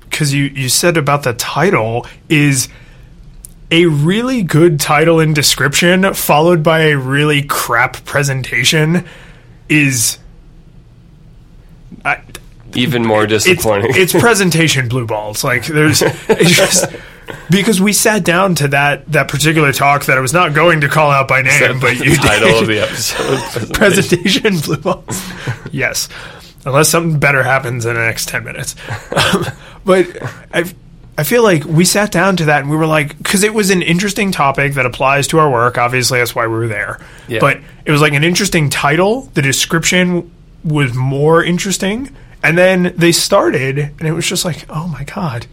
[0.00, 2.68] because you you said about the title is
[3.70, 9.06] a really good title and description followed by a really crap presentation
[9.68, 10.18] is.
[12.04, 12.20] I,
[12.74, 13.92] Even more it's, disappointing.
[13.94, 15.42] it's presentation blue balls.
[15.42, 16.84] Like there's it's just
[17.50, 20.88] because we sat down to that that particular talk that I was not going to
[20.88, 22.62] call out by name, but the you title did.
[22.62, 23.74] of the episode.
[23.74, 25.22] presentation blue balls.
[25.72, 26.08] yes,
[26.64, 28.74] unless something better happens in the next ten minutes.
[29.16, 29.44] Um,
[29.84, 30.06] but
[30.52, 30.64] I,
[31.16, 33.70] I feel like we sat down to that and we were like, because it was
[33.70, 35.78] an interesting topic that applies to our work.
[35.78, 37.00] Obviously, that's why we were there.
[37.28, 37.38] Yeah.
[37.40, 39.22] But it was like an interesting title.
[39.34, 40.30] The description
[40.64, 45.46] was more interesting, and then they started, and it was just like, oh my god.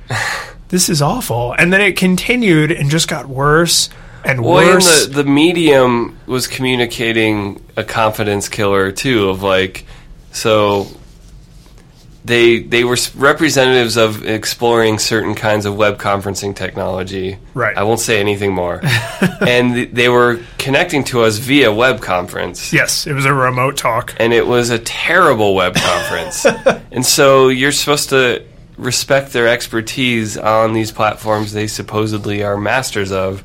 [0.72, 3.90] This is awful, and then it continued and just got worse
[4.26, 5.06] and Well, and worse.
[5.08, 9.30] the, the medium was communicating a confidence killer too.
[9.30, 9.86] Of like,
[10.32, 10.88] so
[12.24, 17.38] they they were representatives of exploring certain kinds of web conferencing technology.
[17.56, 17.76] Right.
[17.76, 18.80] I won't say anything more.
[19.42, 22.72] and th- they were connecting to us via web conference.
[22.72, 24.14] yes, it was a remote talk.
[24.18, 26.46] and it was a terrible web conference.
[26.92, 28.46] and so you're supposed to
[28.82, 33.44] respect their expertise on these platforms they supposedly are masters of,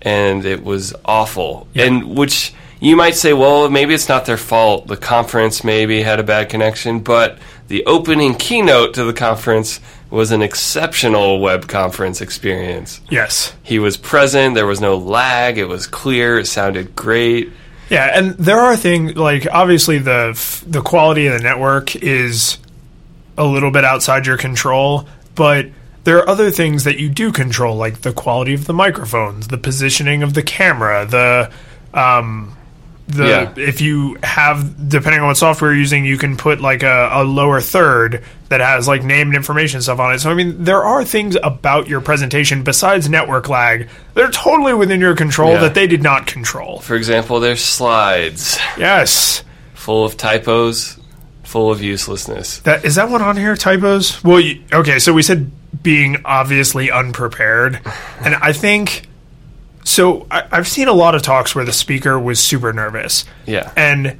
[0.00, 1.66] and it was awful.
[1.74, 4.86] And which you might say, well, maybe it's not their fault.
[4.86, 10.30] The conference maybe had a bad connection, but the opening keynote to the conference was
[10.32, 13.00] an exceptional web conference experience.
[13.10, 13.54] Yes.
[13.62, 17.52] He was present, there was no lag, it was clear, it sounded great.
[17.90, 22.58] Yeah, and there are things like obviously the f- the quality of the network is
[23.38, 25.66] a little bit outside your control, but
[26.04, 29.58] there are other things that you do control, like the quality of the microphones, the
[29.58, 31.50] positioning of the camera, the
[31.98, 32.56] um,
[33.08, 33.52] the Yeah.
[33.56, 37.24] if you have depending on what software you're using, you can put like a, a
[37.24, 40.20] lower third that has like name and information stuff on it.
[40.20, 44.74] So I mean, there are things about your presentation besides network lag that are totally
[44.74, 45.60] within your control Yeah.
[45.62, 46.78] that they did not control.
[46.80, 48.58] For example, there's slides.
[48.78, 49.42] Yes.
[49.74, 50.98] full of typos,
[51.50, 52.58] full of uselessness.
[52.60, 53.56] That is that one on here?
[53.56, 54.22] Typos?
[54.22, 54.98] Well, you, okay.
[55.00, 55.50] So we said
[55.82, 57.80] being obviously unprepared,
[58.20, 59.08] and I think
[59.84, 60.26] so.
[60.30, 63.72] I, I've seen a lot of talks where the speaker was super nervous, Yeah.
[63.76, 64.18] and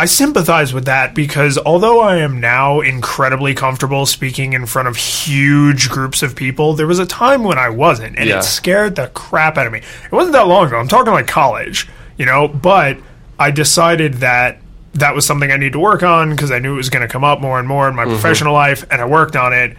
[0.00, 4.94] I sympathize with that because although I am now incredibly comfortable speaking in front of
[4.96, 8.38] huge groups of people, there was a time when I wasn't, and Yeah.
[8.38, 9.80] it scared the crap out of me.
[9.80, 10.78] It wasn't that long ago.
[10.78, 12.98] I'm talking like college, you know, but
[13.40, 14.60] I decided that
[15.00, 17.08] that was something I need to work on because I knew it was going to
[17.08, 18.12] come up more and more in my mm-hmm.
[18.12, 19.76] professional life, and I worked on it.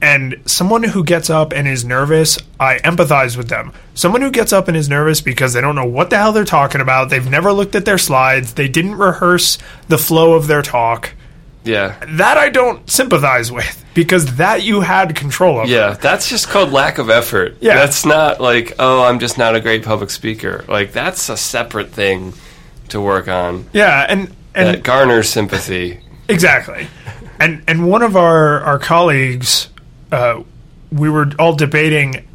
[0.00, 3.72] And someone who gets up and is nervous, I empathize with them.
[3.94, 6.44] Someone who gets up and is nervous because they don't know what the hell they're
[6.44, 10.62] talking about, they've never looked at their slides, they didn't rehearse the flow of their
[10.62, 11.14] talk.
[11.64, 11.98] Yeah.
[12.10, 15.68] That I don't sympathize with because that you had control over.
[15.68, 17.56] Yeah, that's just called lack of effort.
[17.60, 17.74] Yeah.
[17.74, 20.64] That's not like, oh, I'm just not a great public speaker.
[20.68, 22.32] Like that's a separate thing
[22.90, 23.66] to work on.
[23.72, 26.00] Yeah, and and That garners sympathy.
[26.28, 26.86] Exactly.
[27.40, 29.68] And and one of our our colleagues
[30.10, 30.42] uh,
[30.90, 32.26] we were all debating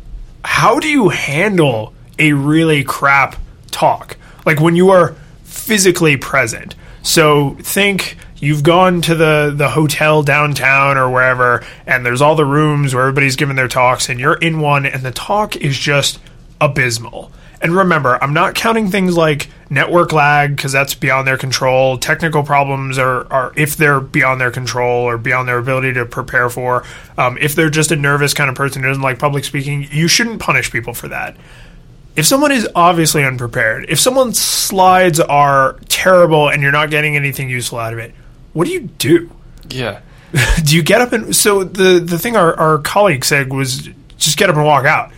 [0.45, 3.37] how do you handle a really crap
[3.71, 4.17] talk?
[4.45, 6.75] Like when you are physically present.
[7.01, 12.45] So think you've gone to the the hotel downtown or wherever and there's all the
[12.45, 16.19] rooms where everybody's giving their talks and you're in one and the talk is just
[16.59, 17.31] abysmal.
[17.63, 21.97] And remember, I'm not counting things like network lag because that's beyond their control.
[21.97, 26.49] Technical problems are, are if they're beyond their control or beyond their ability to prepare
[26.49, 26.83] for.
[27.17, 30.09] Um, if they're just a nervous kind of person who doesn't like public speaking, you
[30.09, 31.37] shouldn't punish people for that.
[32.17, 37.49] If someone is obviously unprepared, if someone's slides are terrible and you're not getting anything
[37.49, 38.13] useful out of it,
[38.51, 39.31] what do you do?
[39.69, 40.01] Yeah.
[40.65, 43.87] do you get up and so the the thing our, our colleague said was
[44.17, 45.11] just get up and walk out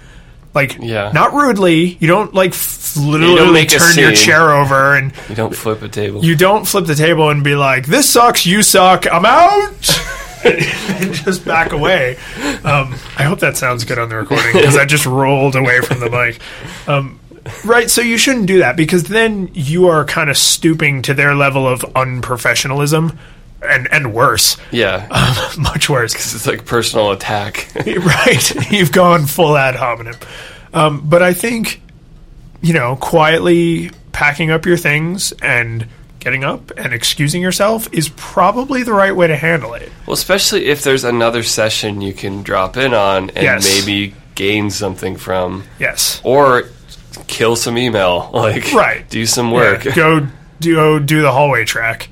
[0.55, 1.11] like Yeah.
[1.13, 1.97] not rudely.
[1.99, 5.81] You don't like f- literally don't make turn your chair over and You don't flip
[5.81, 6.23] a table.
[6.23, 9.99] you don't flip the table and be like this sucks you suck i'm out.
[10.45, 12.17] And just back away.
[12.63, 15.99] Um, i hope that sounds good on the recording because i just rolled away from
[15.99, 16.39] the mic.
[16.87, 17.19] Um,
[17.63, 21.33] right so you shouldn't do that because then you are kind of stooping to their
[21.35, 23.17] level of unprofessionalism
[23.65, 25.07] and and worse yeah.
[25.57, 27.69] much worse because it's like personal attack.
[27.75, 30.15] right you've gone full ad hominem
[30.73, 31.81] um, but i think
[32.61, 35.87] you know quietly packing up your things and
[36.19, 40.65] getting up and excusing yourself is probably the right way to handle it well, especially
[40.67, 43.63] if there's another session you can drop in on and Yes.
[43.85, 46.63] maybe gain something from, yes or
[47.27, 48.29] kill some email.
[48.33, 49.07] Like, Right.
[49.09, 49.85] do some work.
[49.85, 50.27] Yeah, go
[50.59, 52.09] do go do the hallway track.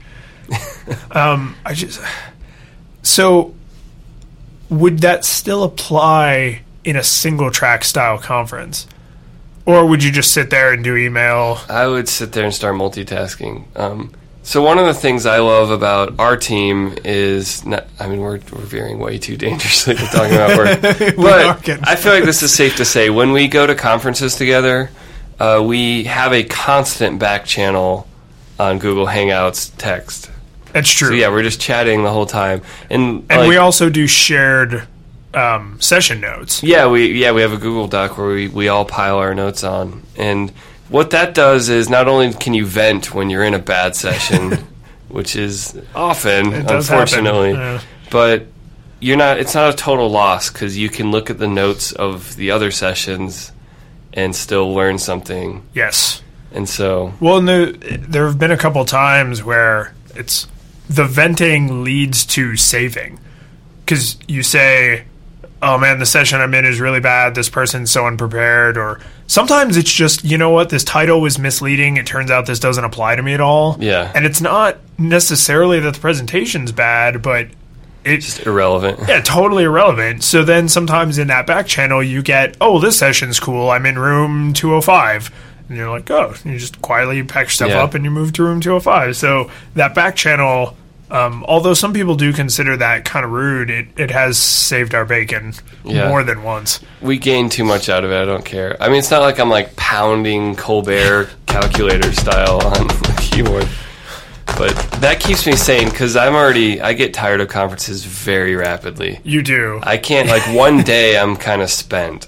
[1.12, 2.02] um, I just
[3.02, 3.54] so
[4.70, 8.88] would that still apply in a single track style conference,
[9.66, 11.60] or would you just sit there and do email?
[11.70, 13.66] I would sit there and start multitasking.
[13.78, 18.20] Um, so one of the things I love about our team is, not, I mean,
[18.20, 20.82] we're, we're veering way too dangerously with talking about work,
[21.16, 23.10] but I feel like this is safe to say.
[23.10, 24.90] When we go to conferences together,
[25.40, 28.08] uh, we have a constant back channel
[28.60, 30.30] on Google Hangouts text.
[30.74, 31.10] That's true.
[31.10, 34.88] So yeah, we're just chatting the whole time, and and like, we also do shared
[35.34, 36.62] um, session notes.
[36.64, 39.64] Yeah, we yeah we have a Google Doc where we, we all pile our notes
[39.64, 40.52] on, and
[40.90, 44.52] what that does is not only can you vent when you're in a bad session,
[45.10, 47.02] which is often It does happen.
[47.02, 47.82] unfortunately, Yeah.
[48.12, 48.46] but
[49.00, 49.38] you're not.
[49.40, 52.72] It's not a total loss because you can look at the notes of the other
[52.72, 53.52] sessions
[54.14, 55.64] and still learn something.
[55.74, 56.22] Yes.
[56.52, 60.48] And so Well, and the, there have been a couple times where it's
[60.90, 63.20] the venting leads to saving
[63.86, 65.04] because you say,
[65.62, 67.36] "Oh man, the session I'm in is really bad.
[67.36, 71.98] This person's so unprepared." Or sometimes it's just, you know what, this title was misleading.
[71.98, 73.78] It turns out this doesn't apply to me at all.
[73.80, 74.12] Yeah.
[74.14, 77.48] and it's not necessarily that the presentation's bad, but
[78.06, 79.00] it's just irrelevant.
[79.08, 80.24] yeah, totally irrelevant.
[80.24, 83.70] So then sometimes in that back channel, you get, oh, this session's cool.
[83.70, 85.32] I'm in room 205.
[85.70, 87.84] And you're like, oh, you just quietly pack your stuff Yeah.
[87.84, 89.16] up and you move to room 205.
[89.16, 90.76] So that back channel,
[91.10, 95.06] um, although some people do consider that kind of rude, it, it has saved our
[95.06, 95.54] bacon
[95.86, 96.10] Yeah.
[96.10, 96.80] more than once.
[97.02, 98.16] We gain too much out of it.
[98.22, 98.76] I don't care.
[98.82, 103.68] I mean, it's not like I'm like pounding Colbert calculator style on the keyboard,
[104.58, 109.20] but that keeps me sane because I'm already I get tired of conferences very rapidly.
[109.24, 109.80] You do.
[109.84, 112.28] I can't like one day I'm kind of spent.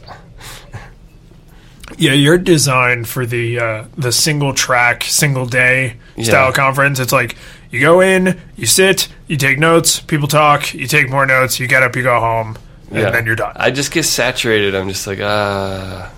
[1.98, 6.52] Yeah, you're designed for the uh, the single track, single day style Yeah.
[6.52, 7.00] conference.
[7.00, 7.36] It's like
[7.72, 11.68] you go in, you sit, you take notes, people talk, you take more notes, you
[11.68, 12.58] get up, you go home,
[12.90, 13.10] and Yeah.
[13.12, 13.54] then you're done.
[13.56, 14.76] I just get saturated.
[14.76, 16.12] I'm just like ah,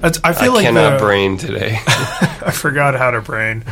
[0.00, 1.78] That's, I I feel like cannot the, brain today.
[1.86, 3.64] I forgot how to brain.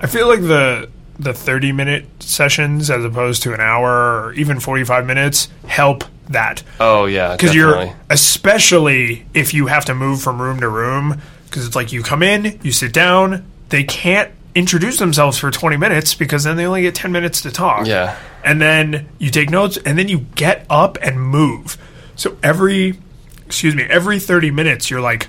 [0.00, 0.88] I feel like the
[1.18, 6.62] the 30 minute sessions as opposed to an hour or even 45 minutes help that.
[6.80, 11.66] Oh yeah, because you're especially if you have to move from room to room because
[11.66, 16.14] it's like you come in you sit down they can't introduce themselves for 20 minutes
[16.14, 17.86] because then they only get 10 minutes to talk.
[17.86, 18.16] Yeah.
[18.44, 21.76] and then you take notes and then you get up and move.
[22.16, 22.98] So every
[23.46, 25.28] excuse me every 30 minutes you're like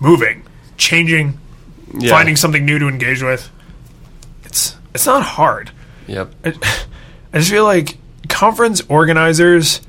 [0.00, 0.42] moving
[0.76, 1.38] changing
[1.96, 2.10] yeah.
[2.10, 3.48] finding something new to engage with
[4.94, 5.70] it's not hard
[6.06, 6.34] Yep.
[6.44, 6.48] I,
[7.32, 7.96] I just feel like
[8.28, 9.80] conference organizers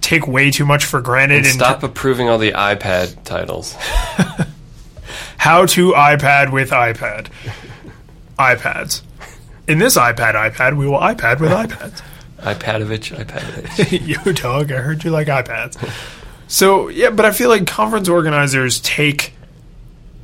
[0.00, 3.74] take way too much for granted And and stop approving all the iPad titles.
[5.36, 7.28] how to iPad with iPad.
[8.38, 9.02] iPads.
[9.66, 12.02] In this iPad iPad, we will iPad with iPads.
[12.38, 14.16] iPadovich, iPadovich.
[14.26, 15.76] you dog, I heard you like iPads.
[16.46, 19.34] So yeah, but I feel like conference organizers take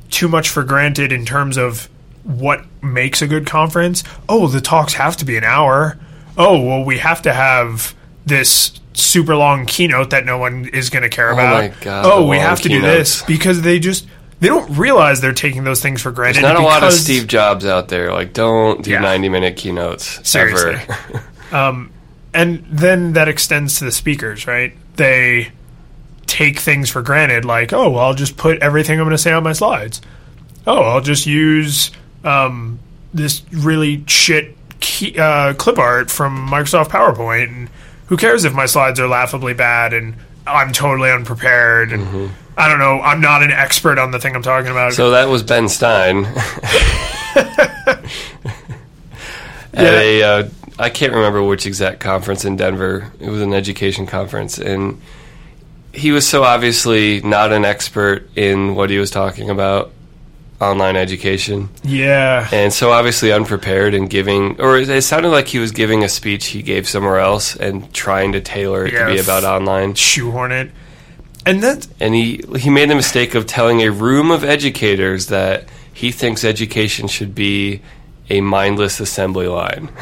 [0.09, 1.89] too much for granted in terms of
[2.25, 4.03] what makes a good conference.
[4.27, 5.97] Oh, the talks have to be an hour.
[6.37, 7.95] Oh, well, we have to have
[8.25, 11.53] this super long keynote that no one is going to care oh about.
[11.71, 14.07] my God, oh, we have to do this because they just
[14.39, 16.43] they don't realize they're taking those things for granted.
[16.43, 18.11] There's not a lot of Steve Jobs out there.
[18.11, 18.99] Like, don't do Yeah.
[18.99, 20.75] 90 minute keynotes Seriously.
[20.75, 21.23] ever.
[21.51, 21.91] Um,
[22.33, 24.73] and then that extends to the speakers, right?
[24.95, 25.51] They
[26.25, 29.31] take things for granted, like, oh, well, I'll just put everything I'm going to say
[29.31, 30.01] on my slides.
[30.67, 31.91] Oh, I'll just use
[32.25, 32.79] um,
[33.13, 37.69] this really shit key, uh, clip art from Microsoft PowerPoint, and
[38.07, 40.15] who cares if my slides are laughably bad and
[40.47, 44.43] I'm totally unprepared and I don't know, I'm not an expert on the thing I'm
[44.43, 44.93] talking about.
[44.93, 46.25] So that was Ben Stein.
[47.35, 48.03] At
[49.73, 49.99] Yeah.
[49.99, 50.49] a, uh,
[50.79, 53.11] I can't remember which exact conference in Denver.
[53.19, 55.01] It was an education conference, and
[55.93, 59.91] he was so obviously not an expert in what he was talking about,
[60.61, 62.47] online education, yeah.
[62.51, 66.09] and so obviously unprepared and giving, or it it sounded like he was giving a
[66.09, 69.95] speech he gave somewhere else and trying to tailor it Yeah, to be about online.
[69.95, 70.71] Shoehorn it.
[71.45, 75.65] And that and he he made the mistake of telling a room of educators that
[75.93, 77.81] he thinks education should be
[78.29, 79.89] a mindless assembly line.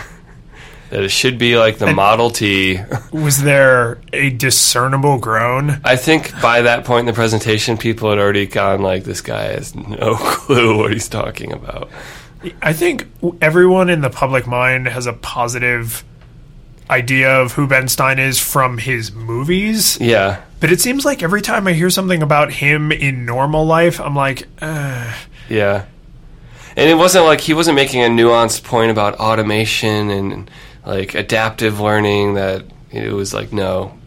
[0.94, 2.80] that it should be like the Model T.
[3.12, 5.82] was there a discernible groan?
[5.84, 9.54] I think by that point in the presentation, people had already gone like, "This guy
[9.54, 11.90] has no clue what he's talking about."
[12.62, 13.08] I think
[13.42, 16.04] everyone in the public mind has a positive
[16.92, 21.42] idea of who Ben Stein is from his movies, Yeah, but it seems like every
[21.42, 25.12] time I hear something about him in normal life, I'm like, uh,
[25.50, 25.86] yeah.
[26.76, 30.52] And it wasn't like he wasn't making a nuanced point about automation and
[30.86, 32.36] like adaptive learning.
[32.36, 33.98] That it was like, no,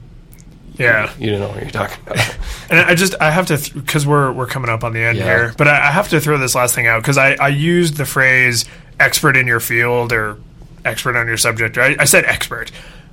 [0.76, 1.12] yeah.
[1.18, 2.36] you don't know what you're talking about.
[2.68, 5.24] And I just I have to because we're we're coming up on the end Yeah.
[5.24, 7.96] here, but I, I have to throw this last thing out because I I used
[7.96, 8.64] the phrase
[8.98, 10.38] expert in your field or
[10.84, 11.76] expert on your subject.
[11.76, 11.96] Right?
[12.00, 12.72] I said expert.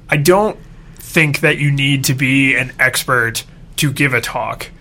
[0.09, 0.57] I don't
[0.95, 3.43] think that you need to be an expert
[3.75, 4.71] to give a talk.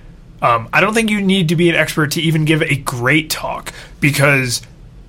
[0.41, 3.29] Um, I don't think you need to be an expert to even give a great
[3.29, 4.63] talk because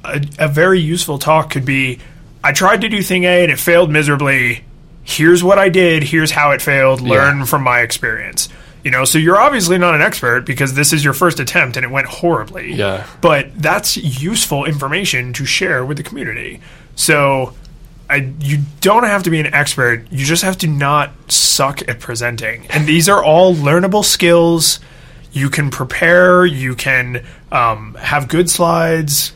[0.04, 2.00] a, a very useful talk could be
[2.44, 4.64] I tried to do thing A and it failed miserably.
[5.04, 6.04] Here's what I did.
[6.04, 7.02] Here's how it failed.
[7.02, 8.50] Learn from my experience.
[8.84, 11.86] You know, so you're obviously not an expert because this is your first attempt and
[11.86, 12.74] it went horribly.
[12.74, 13.08] Yeah.
[13.22, 16.60] But that's useful information to share with the community.
[16.96, 17.54] So
[18.10, 20.06] I, you don't have to be an expert.
[20.12, 22.68] You just have to not suck at presenting.
[22.68, 24.82] And these are all learnable skills.
[25.32, 26.46] You can prepare.
[26.46, 29.32] You can um, have good slides.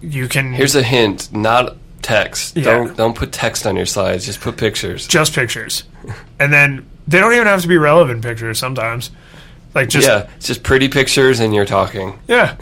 [0.00, 2.56] You can Here's a hint: not text.
[2.56, 2.64] Yeah.
[2.64, 4.26] Don't don't put text on your slides.
[4.26, 5.06] Just put pictures.
[5.06, 5.84] just pictures,
[6.38, 8.58] and then they don't even have to be relevant pictures.
[8.58, 9.10] Sometimes,
[9.74, 12.18] like just yeah, it's just pretty pictures and you're talking.
[12.28, 12.56] yeah,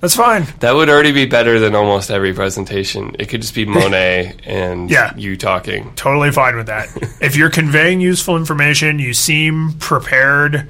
[0.00, 0.46] that's fine.
[0.60, 3.14] That would already be better than almost every presentation.
[3.18, 5.14] It could just be Monet and Yeah.
[5.16, 5.92] you talking.
[5.94, 6.88] Totally fine with that.
[7.20, 10.68] if you're conveying useful information, you seem prepared,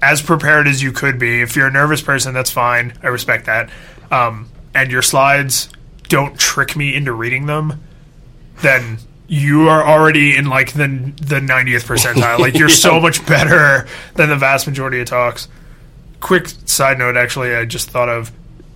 [0.00, 1.42] as prepared as you could be.
[1.42, 2.94] If you're a nervous person, that's fine.
[3.02, 3.68] I respect that.
[4.10, 5.68] Um, and your slides
[6.12, 7.82] don't trick me into reading them,
[8.60, 8.98] then
[9.28, 10.86] you are already in like the
[11.22, 12.38] the 90th percentile.
[12.38, 15.48] Like you're so much better than the vast majority of talks.
[16.20, 18.30] Quick side note, actually, I just thought of.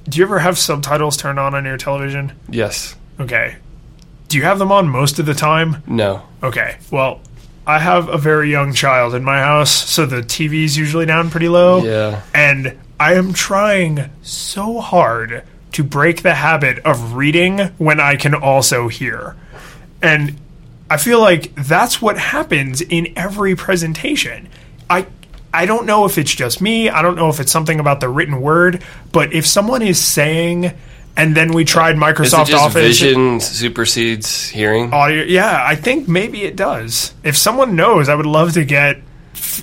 [0.05, 2.33] Do you ever have subtitles turned on on your television?
[2.49, 2.97] Yes.
[3.21, 3.57] Okay.
[4.29, 5.83] Do you have them on most of the time?
[5.87, 6.23] No.
[6.43, 6.79] Okay.
[6.91, 7.21] Well,
[7.67, 11.49] I have a very young child in my house, so the TV's usually down pretty
[11.49, 11.85] low.
[11.85, 12.23] Yeah.
[12.33, 15.45] And I am trying so hard
[15.77, 19.37] to break the habit of reading when I can also hear.
[20.01, 20.35] And
[20.89, 24.49] I feel like that's what happens in every presentation.
[24.89, 25.07] I
[25.53, 28.09] I don't know if it's just me, I don't know if it's something about the
[28.09, 30.73] written word, but if someone is saying
[31.15, 34.95] and then we tried Microsoft Office vision supersedes hearing?
[34.95, 35.25] audio.
[35.25, 37.13] Yeah, I think maybe it does.
[37.23, 39.03] If someone knows, I would love to get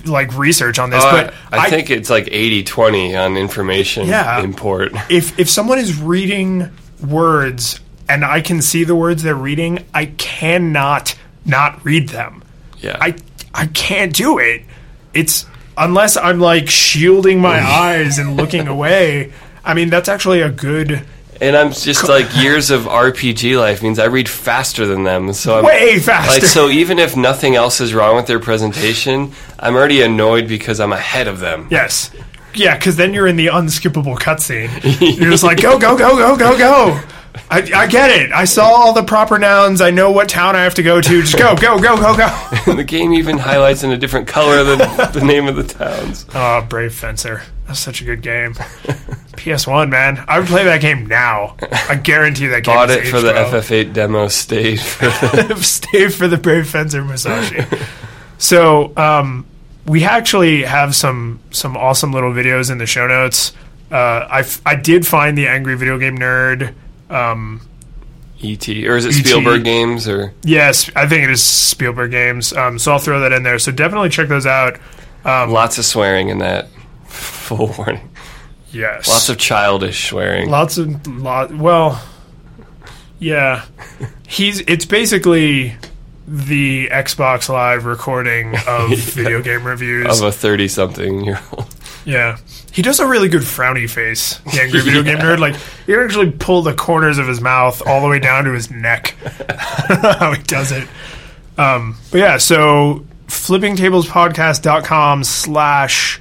[0.06, 1.02] like research on this.
[1.04, 4.42] Oh, but I, I think it's like 80-20 on information Yeah.
[4.42, 4.92] import.
[5.10, 6.70] if if someone is reading
[7.06, 11.14] words and I can see the words they're reading, I cannot
[11.44, 12.42] not read them.
[12.80, 12.96] Yeah.
[13.00, 13.16] I
[13.54, 14.62] I can't do it.
[15.12, 17.64] It's unless I'm like shielding my oh.
[17.64, 19.32] eyes and looking away.
[19.64, 21.04] I mean, that's actually a good
[21.40, 25.32] and I'm just like years of RPG life means I read faster than them.
[25.32, 26.30] So I'm way faster.
[26.32, 30.80] like so even if nothing else is wrong with their presentation, I'm already annoyed because
[30.80, 31.68] I'm ahead of them.
[31.70, 32.10] Yes.
[32.54, 34.70] Yeah, because then you're in the unskippable cutscene.
[35.18, 37.00] You're just like, go, go, go, go, go, go.
[37.50, 38.32] I, I get it.
[38.32, 39.80] I saw all the proper nouns.
[39.80, 41.20] I know what town I have to go to.
[41.22, 42.74] Just go, go, go, go, go.
[42.76, 44.78] the game even highlights in a different color than
[45.12, 46.26] the name of the towns.
[46.32, 47.42] Oh, Brave Fencer.
[47.66, 48.54] That's such a good game.
[49.36, 50.22] PS1, man.
[50.28, 51.56] I would play that game now.
[51.88, 53.50] I guarantee that game Bought it for the well.
[53.52, 54.82] FF8 demo stage.
[54.82, 57.64] For the, Stay for the Brave Fencer Musashi.
[58.36, 59.46] So um,
[59.86, 63.52] we actually have some some awesome little videos in the show notes.
[63.90, 63.94] Uh,
[64.28, 66.74] I f- I did find the Angry Video Game Nerd.
[67.08, 67.60] Um,
[68.40, 68.86] E.T.
[68.88, 69.28] or is it E.T..
[69.30, 72.52] Spielberg games or yes, I think it is Spielberg games.
[72.52, 73.58] Um, so I'll throw that in there.
[73.58, 74.78] So definitely check those out.
[75.24, 76.68] lots of swearing in that?
[77.06, 78.10] Full warning.
[78.74, 80.50] Yes, Lots of childish swearing.
[80.50, 81.54] lots of lot.
[81.54, 82.02] Well,
[83.18, 83.64] yeah,
[84.26, 84.60] he's.
[84.60, 85.76] It's basically
[86.26, 90.06] the Xbox Live recording of video game reviews.
[90.20, 91.74] of a thirty-something-year-old.
[92.04, 92.38] Yeah.
[92.72, 95.38] He does a really good frowny face, the angry video game nerd.
[95.38, 95.54] Like,
[95.86, 98.68] he can actually pull the corners of his mouth all the way down to his
[98.70, 99.14] neck.
[99.88, 100.88] How he does it.
[101.56, 106.20] Um, but yeah, so flippingtablespodcast.com slash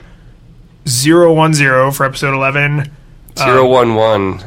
[0.86, 2.80] 010 for episode 11.
[2.80, 4.44] Uh, zero one one.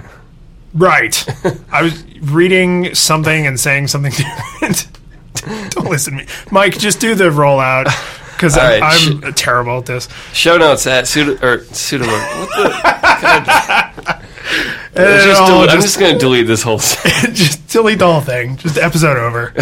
[0.74, 1.24] Right.
[1.72, 4.12] I was reading something and saying something
[4.60, 4.88] different.
[5.72, 6.28] Don't listen to me.
[6.50, 7.84] Mike, just do the rollout.
[8.34, 10.08] Because I'm, right, I'm terrible at this.
[10.34, 12.04] Show notes at pseudo or pseudo.
[12.06, 14.22] What the?
[14.94, 16.78] Just del- I'm just- just going to delete this whole.
[16.78, 17.34] thing.
[17.34, 18.56] just delete the whole thing.
[18.56, 19.52] Just episode over.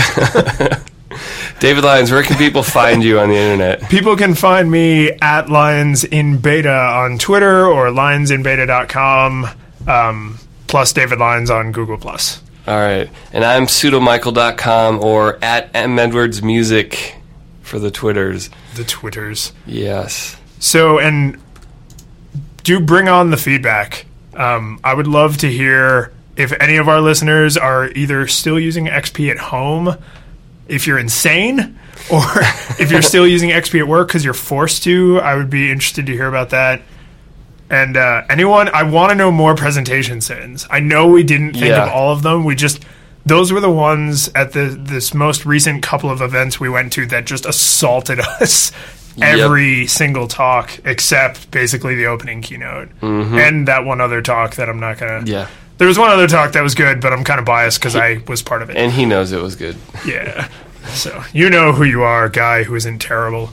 [1.60, 3.82] David Lyons, where can people find you on the internet?
[3.90, 9.46] People can find me at Lions in Beta on Twitter or lionsinbeta.com,
[9.86, 12.42] um, plus David Lyons on Google Plus.
[12.66, 17.16] All right, and I'm pseudomichael.com or at M Edwards Music
[17.62, 18.50] for the Twitters.
[18.74, 19.52] The Twitters.
[19.66, 20.36] Yes.
[20.60, 21.38] So, and
[22.62, 24.06] do bring on the feedback.
[24.34, 28.86] Um, I would love to hear if any of our listeners are either still using
[28.86, 29.96] XP at home,
[30.68, 31.78] if you're insane,
[32.10, 32.22] or
[32.78, 35.20] if you're still using XP at work because you're forced to.
[35.20, 36.82] I would be interested to hear about that.
[37.70, 40.66] And uh, anyone, I want to know more presentation sins.
[40.70, 41.84] I know we didn't think Yeah.
[41.84, 42.44] of all of them.
[42.44, 42.84] We just
[43.26, 47.06] those were the ones at the this most recent couple of events we went to
[47.06, 48.70] that just assaulted us
[49.22, 54.78] every single talk except basically the opening keynote and that one other talk that I'm
[54.80, 55.20] not gonna.
[55.20, 55.26] Mm-hmm.
[55.28, 55.48] Yeah.
[55.84, 58.22] There was one other talk that was good, but I'm kind of biased because I
[58.26, 58.78] was part of it.
[58.78, 59.76] And he knows it was good.
[60.06, 60.48] Yeah.
[60.94, 63.50] So you know who you are, guy who isn't terrible.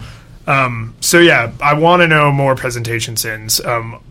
[0.48, 3.60] Um, so yeah, I want to know more presentation sins.
[3.60, 4.02] Um,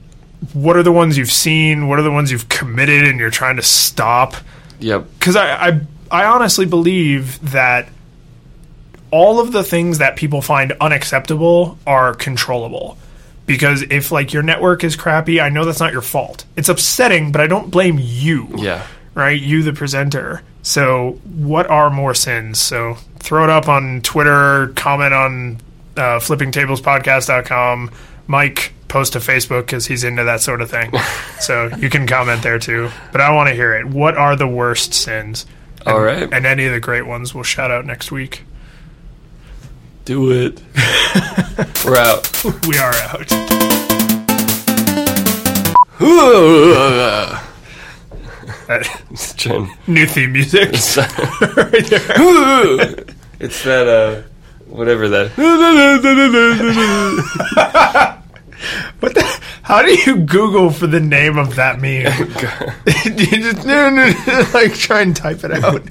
[0.52, 1.88] what are the ones you've seen?
[1.88, 4.34] What are the ones you've committed and you're trying to stop?
[4.80, 5.06] Yep.
[5.18, 7.88] Because I, I I honestly believe that
[9.10, 12.98] all of the things that people find unacceptable are controllable.
[13.54, 16.44] Because if like your network is crappy, I know that's not your fault.
[16.56, 18.86] It's upsetting, but I don't blame you Yeah.
[19.14, 19.40] right?
[19.40, 20.42] You, the presenter.
[20.62, 22.60] So, what are more sins?
[22.60, 25.58] So, throw it up on Twitter, comment on
[25.96, 27.90] uh, flippingtablespodcast.com.
[28.26, 30.92] Mike, post to Facebook because he's into that sort of thing.
[31.40, 32.90] so, you can comment there too.
[33.12, 33.86] But I want to hear it.
[33.86, 35.46] What are the worst sins?
[35.86, 36.32] All And- right.
[36.32, 38.44] And any of the great ones we'll shout out next week.
[40.10, 40.60] Do it.
[41.84, 42.28] We're out.
[42.66, 43.30] We are out.
[49.12, 49.46] It's
[49.86, 50.70] new theme music.
[50.72, 51.06] It's right
[51.86, 53.04] there.
[53.38, 54.22] it's that, uh,
[54.66, 55.30] whatever that.
[58.98, 59.40] What the?
[59.62, 62.06] How do you Google for the name of that meme?
[63.16, 65.82] you just no, no, no, like try and type it out.